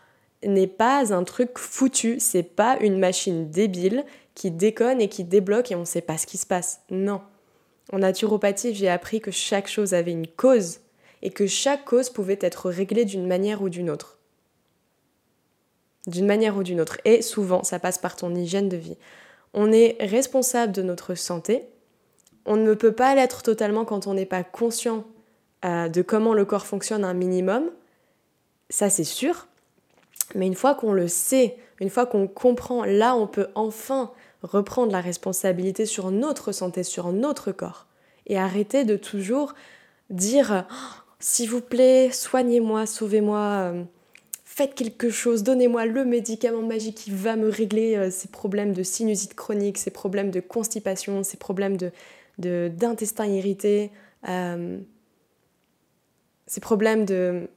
n'est 0.45 0.67
pas 0.67 1.13
un 1.13 1.25
truc 1.25 1.59
foutu, 1.59 2.21
c'est 2.21 2.43
pas 2.43 2.77
une 2.81 2.99
machine 2.99 3.51
débile 3.51 4.05
qui 4.35 4.51
déconne 4.51 5.01
et 5.01 5.09
qui 5.09 5.25
débloque 5.25 5.73
et 5.73 5.75
on 5.75 5.81
ne 5.81 5.85
sait 5.85 6.01
pas 6.01 6.19
ce 6.19 6.27
qui 6.27 6.37
se 6.37 6.47
passe. 6.47 6.81
Non. 6.91 7.21
En 7.93 7.99
naturopathie, 7.99 8.75
j'ai 8.75 8.89
appris 8.89 9.21
que 9.21 9.31
chaque 9.31 9.69
chose 9.69 9.95
avait 9.95 10.13
une 10.13 10.29
cause 10.29 10.81
et 11.23 11.31
que 11.31 11.47
chaque 11.47 11.85
cause 11.85 12.11
pouvait 12.11 12.39
être 12.41 12.71
réglée 12.71 13.05
d'une 13.05 13.27
manière 13.27 13.63
ou 13.63 13.69
d'une 13.69 13.91
autre. 13.91 14.18
D'une 16.07 16.27
manière 16.27 16.57
ou 16.57 16.63
d'une 16.63 16.81
autre. 16.81 16.99
Et 17.05 17.23
souvent, 17.23 17.65
ça 17.65 17.79
passe 17.79 17.99
par 17.99 18.17
ton 18.17 18.35
hygiène 18.35 18.69
de 18.69 18.77
vie. 18.77 18.97
On 19.53 19.73
est 19.73 19.97
responsable 20.01 20.73
de 20.73 20.83
notre 20.83 21.15
santé. 21.15 21.67
On 22.47 22.57
ne 22.57 22.75
peut 22.75 22.93
pas 22.93 23.15
l'être 23.15 23.43
totalement 23.43 23.85
quand 23.85 24.07
on 24.07 24.15
n'est 24.15 24.27
pas 24.27 24.45
conscient 24.45 25.05
euh, 25.65 25.89
de 25.89 26.03
comment 26.03 26.35
le 26.35 26.45
corps 26.45 26.67
fonctionne 26.67 27.05
un 27.05 27.15
minimum. 27.15 27.71
Ça, 28.71 28.91
c'est 28.91 29.05
sûr. 29.05 29.49
Mais 30.35 30.47
une 30.47 30.55
fois 30.55 30.75
qu'on 30.75 30.93
le 30.93 31.09
sait, 31.09 31.57
une 31.81 31.91
fois 31.91 32.07
qu'on 32.07 32.27
comprend, 32.27 32.85
là, 32.85 33.15
on 33.17 33.27
peut 33.27 33.49
enfin 33.55 34.13
reprendre 34.43 34.93
la 34.93 35.01
responsabilité 35.01 35.87
sur 35.87 36.11
notre 36.11 36.53
santé, 36.53 36.83
sur 36.83 37.13
notre 37.13 37.53
corps, 37.53 37.87
et 38.27 38.39
arrêter 38.39 38.85
de 38.85 38.97
toujours 38.97 39.55
dire 40.11 40.67
oh, 40.71 41.03
s'il 41.19 41.51
vous 41.51 41.61
plaît, 41.61 42.11
soignez-moi, 42.13 42.87
sauvez-moi, 42.87 43.39
euh, 43.39 43.85
faites 44.59 44.75
quelque 44.75 45.09
chose, 45.09 45.45
donnez-moi 45.45 45.87
le 45.87 46.05
médicament 46.05 46.63
magique 46.63 46.97
qui 46.97 47.13
va 47.13 47.37
me 47.37 47.49
régler 47.49 47.95
euh, 47.95 48.11
ces 48.11 48.27
problèmes 48.27 48.73
de 48.73 48.83
sinusite 48.83 49.35
chronique, 49.35 49.79
ces 49.79 49.93
problèmes 49.93 50.33
de 50.33 50.41
constipation, 50.41 51.23
ces 51.23 51.37
problèmes 51.37 51.77
de 51.77 51.93
d'intestin 52.39 53.27
irrité, 53.27 53.91
euh, 54.29 54.79
ces 56.47 56.61
problèmes 56.61 57.05
de, 57.05 57.49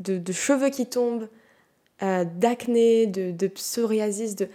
de, 0.00 0.32
cheveux 0.32 0.70
qui 0.70 0.86
tombent, 0.86 1.28
d'acné, 2.00 3.06
de, 3.06 3.30
de 3.30 3.46
psoriasis, 3.46 4.34
de 4.34 4.48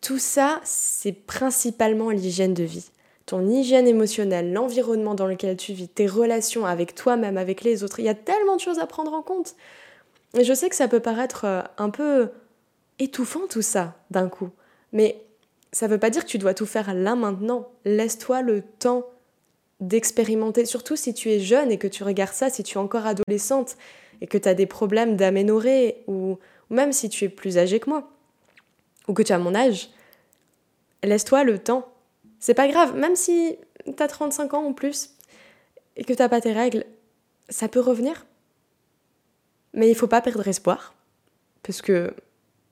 tout 0.00 0.18
ça, 0.18 0.60
c'est 0.64 1.12
principalement 1.12 2.10
l'hygiène 2.10 2.54
de 2.54 2.64
vie. 2.64 2.90
Ton 3.26 3.48
hygiène 3.48 3.86
émotionnelle, 3.86 4.52
l'environnement 4.52 5.14
dans 5.14 5.26
lequel 5.26 5.56
tu 5.56 5.74
vis, 5.74 5.86
tes 5.86 6.08
relations 6.08 6.66
avec 6.66 6.96
toi-même, 6.96 7.36
avec 7.36 7.62
les 7.62 7.84
autres. 7.84 8.00
Il 8.00 8.06
y 8.06 8.08
a 8.08 8.14
tellement 8.14 8.56
de 8.56 8.60
choses 8.60 8.80
à 8.80 8.86
prendre 8.86 9.12
en 9.12 9.22
compte. 9.22 9.54
Je 10.40 10.54
sais 10.54 10.68
que 10.68 10.76
ça 10.76 10.88
peut 10.88 11.00
paraître 11.00 11.44
euh, 11.44 11.62
un 11.78 11.90
peu 11.90 12.30
étouffant 12.98 13.46
tout 13.48 13.62
ça 13.62 13.94
d'un 14.10 14.28
coup. 14.28 14.50
Mais 14.92 15.22
ça 15.72 15.86
ne 15.86 15.92
veut 15.92 15.98
pas 15.98 16.10
dire 16.10 16.24
que 16.24 16.30
tu 16.30 16.38
dois 16.38 16.54
tout 16.54 16.66
faire 16.66 16.94
là 16.94 17.14
maintenant. 17.14 17.68
Laisse-toi 17.84 18.42
le 18.42 18.62
temps 18.62 19.06
d'expérimenter, 19.80 20.64
surtout 20.64 20.96
si 20.96 21.12
tu 21.12 21.30
es 21.30 21.40
jeune 21.40 21.72
et 21.72 21.78
que 21.78 21.88
tu 21.88 22.04
regardes 22.04 22.34
ça, 22.34 22.50
si 22.50 22.62
tu 22.62 22.78
es 22.78 22.80
encore 22.80 23.06
adolescente 23.06 23.76
et 24.20 24.26
que 24.26 24.38
tu 24.38 24.48
as 24.48 24.54
des 24.54 24.66
problèmes 24.66 25.16
d'aménorrhée 25.16 26.04
ou 26.06 26.38
même 26.70 26.92
si 26.92 27.08
tu 27.08 27.24
es 27.24 27.28
plus 27.28 27.58
âgé 27.58 27.80
que 27.80 27.90
moi 27.90 28.08
ou 29.08 29.14
que 29.14 29.22
tu 29.22 29.32
as 29.32 29.38
mon 29.38 29.54
âge, 29.54 29.90
laisse-toi 31.02 31.42
le 31.42 31.58
temps. 31.58 31.88
C'est 32.38 32.54
pas 32.54 32.68
grave, 32.68 32.96
même 32.96 33.16
si 33.16 33.56
tu 33.84 34.02
as 34.02 34.08
35 34.08 34.54
ans 34.54 34.64
ou 34.64 34.72
plus 34.72 35.10
et 35.96 36.04
que 36.04 36.12
t'as 36.12 36.28
pas 36.28 36.40
tes 36.40 36.52
règles, 36.52 36.84
ça 37.48 37.68
peut 37.68 37.80
revenir. 37.80 38.24
Mais 39.74 39.88
il 39.88 39.94
faut 39.94 40.06
pas 40.06 40.20
perdre 40.20 40.46
espoir, 40.46 40.94
parce 41.62 41.82
que 41.82 42.14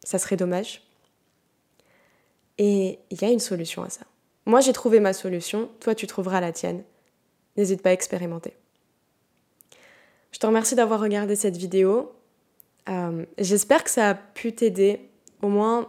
ça 0.04 0.18
serait 0.18 0.36
dommage. 0.36 0.82
Et 2.58 2.98
il 3.10 3.22
y 3.22 3.24
a 3.24 3.30
une 3.30 3.40
solution 3.40 3.82
à 3.82 3.88
ça. 3.88 4.02
Moi, 4.46 4.60
j'ai 4.60 4.72
trouvé 4.72 5.00
ma 5.00 5.12
solution, 5.12 5.70
toi, 5.80 5.94
tu 5.94 6.06
trouveras 6.06 6.40
la 6.40 6.52
tienne. 6.52 6.82
N'hésite 7.56 7.82
pas 7.82 7.90
à 7.90 7.92
expérimenter. 7.92 8.54
Je 10.32 10.38
te 10.38 10.46
remercie 10.46 10.74
d'avoir 10.74 11.00
regardé 11.00 11.36
cette 11.36 11.56
vidéo. 11.56 12.12
Euh, 12.88 13.24
j'espère 13.38 13.84
que 13.84 13.90
ça 13.90 14.10
a 14.10 14.14
pu 14.14 14.52
t'aider, 14.52 15.00
au 15.42 15.48
moins 15.48 15.88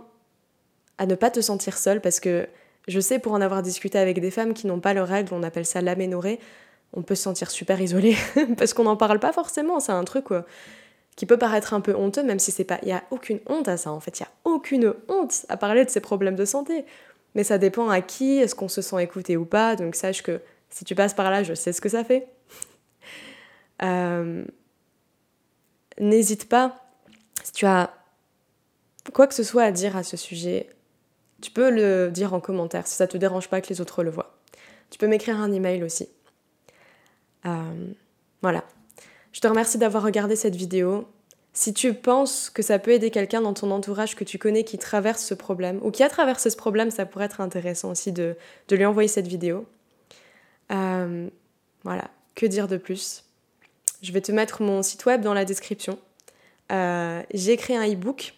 à 0.97 1.05
ne 1.05 1.15
pas 1.15 1.31
te 1.31 1.41
sentir 1.41 1.77
seule 1.77 2.01
parce 2.01 2.19
que 2.19 2.47
je 2.87 2.99
sais 2.99 3.19
pour 3.19 3.33
en 3.33 3.41
avoir 3.41 3.61
discuté 3.61 3.97
avec 3.97 4.19
des 4.19 4.31
femmes 4.31 4.53
qui 4.53 4.67
n'ont 4.67 4.79
pas 4.79 4.93
leurs 4.93 5.07
règles, 5.07 5.33
on 5.33 5.43
appelle 5.43 5.65
ça 5.65 5.81
l'aménorrhée, 5.81 6.39
on 6.93 7.01
peut 7.01 7.15
se 7.15 7.23
sentir 7.23 7.49
super 7.49 7.79
isolé 7.81 8.15
parce 8.57 8.73
qu'on 8.73 8.83
n'en 8.83 8.97
parle 8.97 9.19
pas 9.19 9.31
forcément, 9.31 9.79
c'est 9.79 9.91
un 9.91 10.03
truc 10.03 10.31
qui 11.15 11.25
peut 11.25 11.37
paraître 11.37 11.73
un 11.73 11.81
peu 11.81 11.95
honteux 11.95 12.23
même 12.23 12.39
si 12.39 12.51
c'est 12.51 12.63
pas 12.63 12.79
il 12.81 12.87
y 12.87 12.93
a 12.93 13.03
aucune 13.11 13.39
honte 13.47 13.67
à 13.67 13.77
ça 13.77 13.91
en 13.91 13.99
fait, 13.99 14.19
il 14.19 14.23
y 14.23 14.25
a 14.25 14.31
aucune 14.45 14.93
honte 15.07 15.45
à 15.49 15.57
parler 15.57 15.85
de 15.85 15.89
ces 15.89 15.99
problèmes 15.99 16.35
de 16.35 16.45
santé. 16.45 16.85
mais 17.35 17.43
ça 17.43 17.57
dépend 17.57 17.89
à 17.89 18.01
qui, 18.01 18.39
est-ce 18.39 18.55
qu'on 18.55 18.67
se 18.69 18.81
sent 18.81 19.01
écouté 19.01 19.37
ou 19.37 19.45
pas, 19.45 19.75
donc 19.75 19.95
sache 19.95 20.23
que 20.23 20.41
si 20.69 20.85
tu 20.85 20.95
passes 20.95 21.13
par 21.13 21.29
là, 21.31 21.43
je 21.43 21.53
sais 21.53 21.73
ce 21.73 21.81
que 21.81 21.89
ça 21.89 22.03
fait. 22.03 22.27
Euh, 23.83 24.45
n'hésite 25.99 26.47
pas, 26.47 26.85
si 27.43 27.51
tu 27.51 27.65
as 27.65 27.91
quoi 29.11 29.25
que 29.25 29.33
ce 29.33 29.41
soit 29.41 29.63
à 29.63 29.71
dire 29.71 29.97
à 29.97 30.03
ce 30.03 30.17
sujet, 30.17 30.69
tu 31.41 31.49
peux 31.49 31.71
le 31.71 32.11
dire 32.11 32.33
en 32.33 32.39
commentaire 32.39 32.85
si 32.85 32.95
ça 32.95 33.07
te 33.07 33.17
dérange 33.17 33.49
pas 33.49 33.59
que 33.61 33.69
les 33.69 33.81
autres 33.81 34.03
le 34.03 34.11
voient. 34.11 34.37
Tu 34.91 34.99
peux 34.99 35.07
m'écrire 35.07 35.39
un 35.39 35.51
email 35.51 35.83
aussi. 35.83 36.07
Euh, 37.45 37.93
voilà. 38.41 38.63
Je 39.31 39.39
te 39.39 39.47
remercie 39.47 39.77
d'avoir 39.77 40.03
regardé 40.03 40.35
cette 40.35 40.55
vidéo. 40.55 41.07
Si 41.53 41.73
tu 41.73 41.93
penses 41.93 42.49
que 42.49 42.61
ça 42.61 42.79
peut 42.79 42.91
aider 42.91 43.11
quelqu'un 43.11 43.41
dans 43.41 43.53
ton 43.53 43.71
entourage 43.71 44.15
que 44.15 44.23
tu 44.23 44.37
connais 44.37 44.63
qui 44.63 44.77
traverse 44.77 45.23
ce 45.23 45.33
problème 45.33 45.79
ou 45.83 45.91
qui 45.91 46.03
a 46.03 46.09
traversé 46.09 46.49
ce 46.49 46.55
problème, 46.55 46.91
ça 46.91 47.05
pourrait 47.05 47.25
être 47.25 47.41
intéressant 47.41 47.91
aussi 47.91 48.11
de, 48.11 48.37
lui 48.69 48.85
envoyer 48.85 49.09
cette 49.09 49.27
vidéo. 49.27 49.65
Euh, 50.71 51.27
voilà, 51.83 52.09
que 52.35 52.45
dire 52.45 52.67
de 52.67 52.77
plus? 52.77 53.25
Je 54.01 54.11
vais 54.13 54.21
te 54.21 54.31
mettre 54.31 54.61
mon 54.61 54.81
site 54.81 55.05
web 55.05 55.21
dans 55.21 55.33
la 55.33 55.43
description. 55.43 55.99
Euh, 56.71 57.21
j'ai 57.33 57.57
créé 57.57 57.75
un 57.75 57.87
e-book. 57.87 58.33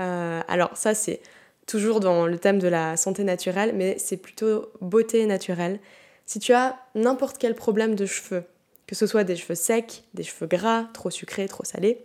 Euh, 0.00 0.40
alors 0.48 0.76
ça 0.76 0.92
c'est 0.92 1.20
toujours 1.66 2.00
dans 2.00 2.26
le 2.26 2.38
thème 2.38 2.58
de 2.58 2.66
la 2.66 2.96
santé 2.96 3.22
naturelle, 3.22 3.72
mais 3.76 3.96
c'est 3.98 4.16
plutôt 4.16 4.72
beauté 4.80 5.24
naturelle. 5.26 5.78
Si 6.26 6.40
tu 6.40 6.52
as 6.52 6.76
n'importe 6.96 7.38
quel 7.38 7.54
problème 7.54 7.94
de 7.94 8.06
cheveux, 8.06 8.44
que 8.86 8.94
ce 8.94 9.06
soit 9.06 9.24
des 9.24 9.36
cheveux 9.36 9.54
secs, 9.54 10.04
des 10.14 10.22
cheveux 10.22 10.46
gras, 10.46 10.88
trop 10.92 11.10
sucrés, 11.10 11.48
trop 11.48 11.64
salés, 11.64 12.04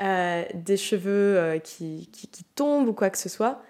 euh, 0.00 0.44
des 0.54 0.76
cheveux 0.76 1.36
euh, 1.36 1.58
qui, 1.58 2.08
qui, 2.12 2.44
tombent 2.54 2.88
ou 2.88 2.92
quoi 2.92 3.10
que 3.10 3.18
ce 3.18 3.28
soit, 3.28 3.62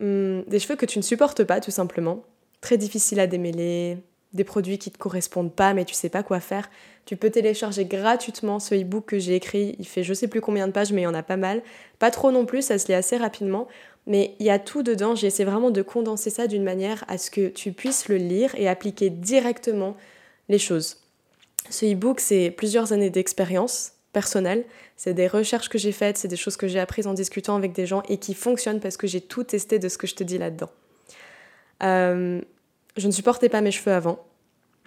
hum, 0.00 0.42
des 0.46 0.58
cheveux 0.58 0.76
que 0.76 0.86
tu 0.86 0.98
ne 0.98 1.02
supportes 1.02 1.44
pas 1.44 1.60
tout 1.60 1.70
simplement, 1.70 2.24
très 2.60 2.76
difficiles 2.76 3.20
à 3.20 3.26
démêler, 3.26 3.98
des 4.32 4.44
produits 4.44 4.78
qui 4.78 4.90
ne 4.90 4.94
te 4.94 4.98
correspondent 4.98 5.54
pas 5.54 5.72
mais 5.72 5.84
tu 5.84 5.94
sais 5.94 6.10
pas 6.10 6.22
quoi 6.22 6.40
faire, 6.40 6.68
tu 7.06 7.16
peux 7.16 7.30
télécharger 7.30 7.86
gratuitement 7.86 8.58
ce 8.58 8.74
e-book 8.74 9.06
que 9.06 9.18
j'ai 9.18 9.34
écrit, 9.34 9.74
il 9.78 9.86
fait 9.86 10.02
je 10.02 10.12
sais 10.12 10.28
plus 10.28 10.42
combien 10.42 10.66
de 10.66 10.72
pages 10.72 10.92
mais 10.92 11.02
il 11.02 11.04
y 11.04 11.08
en 11.08 11.14
a 11.14 11.22
pas 11.22 11.38
mal, 11.38 11.62
pas 11.98 12.10
trop 12.10 12.30
non 12.30 12.44
plus, 12.44 12.62
ça 12.62 12.78
se 12.78 12.88
lit 12.88 12.94
assez 12.94 13.16
rapidement, 13.16 13.68
mais 14.06 14.34
il 14.38 14.46
y 14.46 14.50
a 14.50 14.58
tout 14.58 14.82
dedans, 14.82 15.14
j'essaie 15.14 15.44
vraiment 15.44 15.70
de 15.70 15.82
condenser 15.82 16.30
ça 16.30 16.46
d'une 16.46 16.64
manière 16.64 17.04
à 17.08 17.18
ce 17.18 17.30
que 17.30 17.48
tu 17.48 17.72
puisses 17.72 18.08
le 18.08 18.16
lire 18.16 18.54
et 18.56 18.68
appliquer 18.68 19.10
directement 19.10 19.96
les 20.48 20.58
choses. 20.58 21.07
Ce 21.70 21.84
e-book, 21.84 22.20
c'est 22.20 22.50
plusieurs 22.50 22.92
années 22.92 23.10
d'expérience 23.10 23.92
personnelle, 24.12 24.64
c'est 24.96 25.14
des 25.14 25.28
recherches 25.28 25.68
que 25.68 25.78
j'ai 25.78 25.92
faites, 25.92 26.16
c'est 26.16 26.28
des 26.28 26.36
choses 26.36 26.56
que 26.56 26.66
j'ai 26.66 26.80
apprises 26.80 27.06
en 27.06 27.14
discutant 27.14 27.56
avec 27.56 27.72
des 27.72 27.86
gens 27.86 28.02
et 28.08 28.18
qui 28.18 28.34
fonctionnent 28.34 28.80
parce 28.80 28.96
que 28.96 29.06
j'ai 29.06 29.20
tout 29.20 29.44
testé 29.44 29.78
de 29.78 29.88
ce 29.88 29.98
que 29.98 30.06
je 30.06 30.14
te 30.14 30.24
dis 30.24 30.38
là-dedans. 30.38 30.70
Euh, 31.82 32.40
je 32.96 33.06
ne 33.06 33.12
supportais 33.12 33.48
pas 33.48 33.60
mes 33.60 33.70
cheveux 33.70 33.94
avant, 33.94 34.24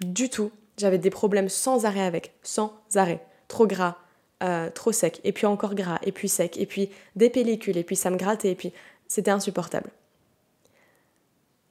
du 0.00 0.28
tout. 0.28 0.50
J'avais 0.76 0.98
des 0.98 1.10
problèmes 1.10 1.48
sans 1.48 1.84
arrêt 1.84 2.02
avec, 2.02 2.32
sans 2.42 2.74
arrêt. 2.94 3.24
Trop 3.48 3.66
gras, 3.66 3.96
euh, 4.42 4.68
trop 4.70 4.92
sec, 4.92 5.20
et 5.24 5.32
puis 5.32 5.46
encore 5.46 5.74
gras, 5.74 5.98
et 6.02 6.12
puis 6.12 6.28
sec, 6.28 6.58
et 6.58 6.66
puis 6.66 6.90
des 7.16 7.30
pellicules, 7.30 7.76
et 7.76 7.84
puis 7.84 7.96
ça 7.96 8.10
me 8.10 8.16
grattait, 8.16 8.50
et 8.50 8.54
puis 8.54 8.72
c'était 9.06 9.30
insupportable 9.30 9.90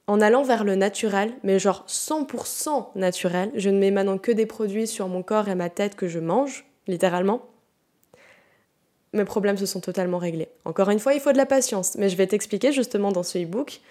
en 0.07 0.19
allant 0.21 0.43
vers 0.43 0.63
le 0.63 0.75
naturel, 0.75 1.31
mais 1.43 1.59
genre 1.59 1.85
100% 1.87 2.87
naturel, 2.95 3.51
je 3.55 3.69
ne 3.69 3.79
mets 3.79 3.91
maintenant 3.91 4.17
que 4.17 4.31
des 4.31 4.45
produits 4.45 4.87
sur 4.87 5.07
mon 5.07 5.23
corps 5.23 5.47
et 5.47 5.55
ma 5.55 5.69
tête 5.69 5.95
que 5.95 6.07
je 6.07 6.19
mange, 6.19 6.65
littéralement, 6.87 7.47
mes 9.13 9.25
problèmes 9.25 9.57
se 9.57 9.65
sont 9.65 9.81
totalement 9.81 10.17
réglés. 10.17 10.49
Encore 10.65 10.89
une 10.89 10.99
fois, 10.99 11.13
il 11.13 11.19
faut 11.19 11.31
de 11.31 11.37
la 11.37 11.45
patience, 11.45 11.95
mais 11.97 12.09
je 12.09 12.15
vais 12.15 12.27
t'expliquer 12.27 12.71
justement 12.71 13.11
dans 13.11 13.23
ce 13.23 13.37
e-book 13.37 13.81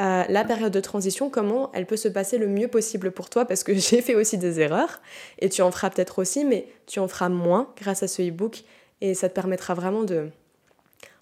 euh, 0.00 0.24
la 0.28 0.44
période 0.44 0.72
de 0.72 0.80
transition, 0.80 1.30
comment 1.30 1.70
elle 1.72 1.86
peut 1.86 1.96
se 1.96 2.08
passer 2.08 2.36
le 2.36 2.48
mieux 2.48 2.66
possible 2.66 3.12
pour 3.12 3.30
toi, 3.30 3.44
parce 3.44 3.62
que 3.62 3.74
j'ai 3.74 4.02
fait 4.02 4.16
aussi 4.16 4.38
des 4.38 4.60
erreurs, 4.60 5.00
et 5.38 5.48
tu 5.48 5.62
en 5.62 5.70
feras 5.70 5.90
peut-être 5.90 6.18
aussi, 6.18 6.44
mais 6.44 6.66
tu 6.86 6.98
en 6.98 7.06
feras 7.06 7.28
moins 7.28 7.72
grâce 7.80 8.02
à 8.02 8.08
ce 8.08 8.22
e-book, 8.22 8.64
et 9.00 9.14
ça 9.14 9.28
te 9.28 9.34
permettra 9.34 9.74
vraiment 9.74 10.02
de, 10.02 10.30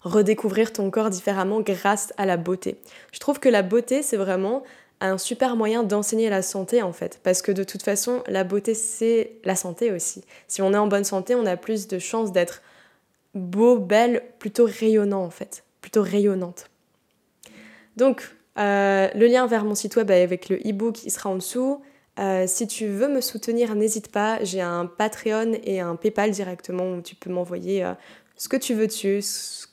redécouvrir 0.03 0.73
ton 0.73 0.89
corps 0.91 1.09
différemment 1.09 1.61
grâce 1.61 2.13
à 2.17 2.25
la 2.25 2.37
beauté. 2.37 2.77
Je 3.11 3.19
trouve 3.19 3.39
que 3.39 3.49
la 3.49 3.61
beauté, 3.61 4.01
c'est 4.01 4.17
vraiment 4.17 4.63
un 5.01 5.17
super 5.17 5.55
moyen 5.55 5.83
d'enseigner 5.83 6.29
la 6.29 6.41
santé 6.41 6.81
en 6.81 6.93
fait, 6.93 7.19
parce 7.23 7.41
que 7.41 7.51
de 7.51 7.63
toute 7.63 7.83
façon, 7.83 8.23
la 8.27 8.43
beauté, 8.43 8.73
c'est 8.73 9.31
la 9.43 9.55
santé 9.55 9.91
aussi. 9.91 10.23
Si 10.47 10.61
on 10.61 10.73
est 10.73 10.77
en 10.77 10.87
bonne 10.87 11.03
santé, 11.03 11.35
on 11.35 11.45
a 11.45 11.57
plus 11.57 11.87
de 11.87 11.99
chances 11.99 12.31
d'être 12.31 12.61
beau, 13.33 13.77
belle, 13.77 14.23
plutôt 14.39 14.65
rayonnant 14.65 15.23
en 15.23 15.29
fait, 15.29 15.63
plutôt 15.81 16.03
rayonnante. 16.03 16.69
Donc, 17.97 18.35
euh, 18.57 19.07
le 19.15 19.27
lien 19.27 19.47
vers 19.47 19.65
mon 19.65 19.75
site 19.75 19.95
web 19.95 20.11
avec 20.11 20.49
le 20.49 20.57
e-book, 20.57 21.03
il 21.03 21.11
sera 21.11 21.29
en 21.29 21.35
dessous. 21.35 21.81
Euh, 22.19 22.45
si 22.47 22.67
tu 22.67 22.87
veux 22.87 23.07
me 23.07 23.21
soutenir, 23.21 23.73
n'hésite 23.75 24.11
pas. 24.11 24.43
J'ai 24.43 24.61
un 24.61 24.85
Patreon 24.85 25.53
et 25.63 25.79
un 25.79 25.95
PayPal 25.95 26.31
directement 26.31 26.91
où 26.91 27.01
tu 27.01 27.15
peux 27.15 27.31
m'envoyer 27.31 27.83
euh, 27.83 27.93
ce 28.35 28.47
que 28.47 28.57
tu 28.57 28.73
veux 28.73 28.87
dessus, 28.87 29.23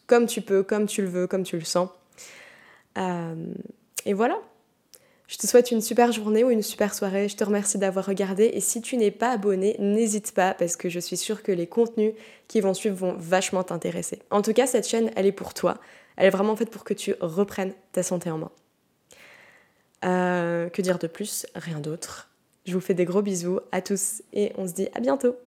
comme 0.06 0.26
tu 0.26 0.40
peux, 0.40 0.62
comme 0.62 0.86
tu 0.86 1.02
le 1.02 1.08
veux, 1.08 1.26
comme 1.26 1.42
tu 1.42 1.56
le 1.56 1.64
sens. 1.64 1.88
Euh, 2.98 3.34
et 4.04 4.12
voilà. 4.12 4.38
Je 5.28 5.36
te 5.36 5.46
souhaite 5.46 5.70
une 5.70 5.80
super 5.80 6.10
journée 6.10 6.42
ou 6.42 6.50
une 6.50 6.62
super 6.62 6.92
soirée. 6.92 7.28
Je 7.28 7.36
te 7.36 7.44
remercie 7.44 7.78
d'avoir 7.78 8.06
regardé. 8.06 8.50
Et 8.52 8.60
si 8.60 8.82
tu 8.82 8.96
n'es 8.96 9.12
pas 9.12 9.30
abonné, 9.30 9.76
n'hésite 9.78 10.32
pas 10.32 10.54
parce 10.54 10.76
que 10.76 10.88
je 10.88 10.98
suis 10.98 11.16
sûre 11.16 11.44
que 11.44 11.52
les 11.52 11.68
contenus 11.68 12.14
qui 12.48 12.60
vont 12.60 12.74
suivre 12.74 12.96
vont 12.96 13.14
vachement 13.16 13.62
t'intéresser. 13.62 14.18
En 14.30 14.42
tout 14.42 14.52
cas, 14.52 14.66
cette 14.66 14.88
chaîne, 14.88 15.12
elle 15.14 15.26
est 15.26 15.32
pour 15.32 15.54
toi. 15.54 15.78
Elle 16.16 16.26
est 16.26 16.30
vraiment 16.30 16.56
faite 16.56 16.70
pour 16.70 16.82
que 16.82 16.94
tu 16.94 17.14
reprennes 17.20 17.72
ta 17.92 18.02
santé 18.02 18.28
en 18.28 18.38
main. 18.38 18.50
Euh, 20.04 20.68
que 20.68 20.82
dire 20.82 20.98
de 20.98 21.06
plus? 21.06 21.46
Rien 21.54 21.78
d'autre. 21.78 22.28
Je 22.66 22.74
vous 22.74 22.80
fais 22.80 22.94
des 22.94 23.04
gros 23.04 23.22
bisous 23.22 23.60
à 23.70 23.82
tous 23.82 24.22
et 24.32 24.52
on 24.58 24.66
se 24.66 24.72
dit 24.72 24.88
à 24.94 25.00
bientôt. 25.00 25.36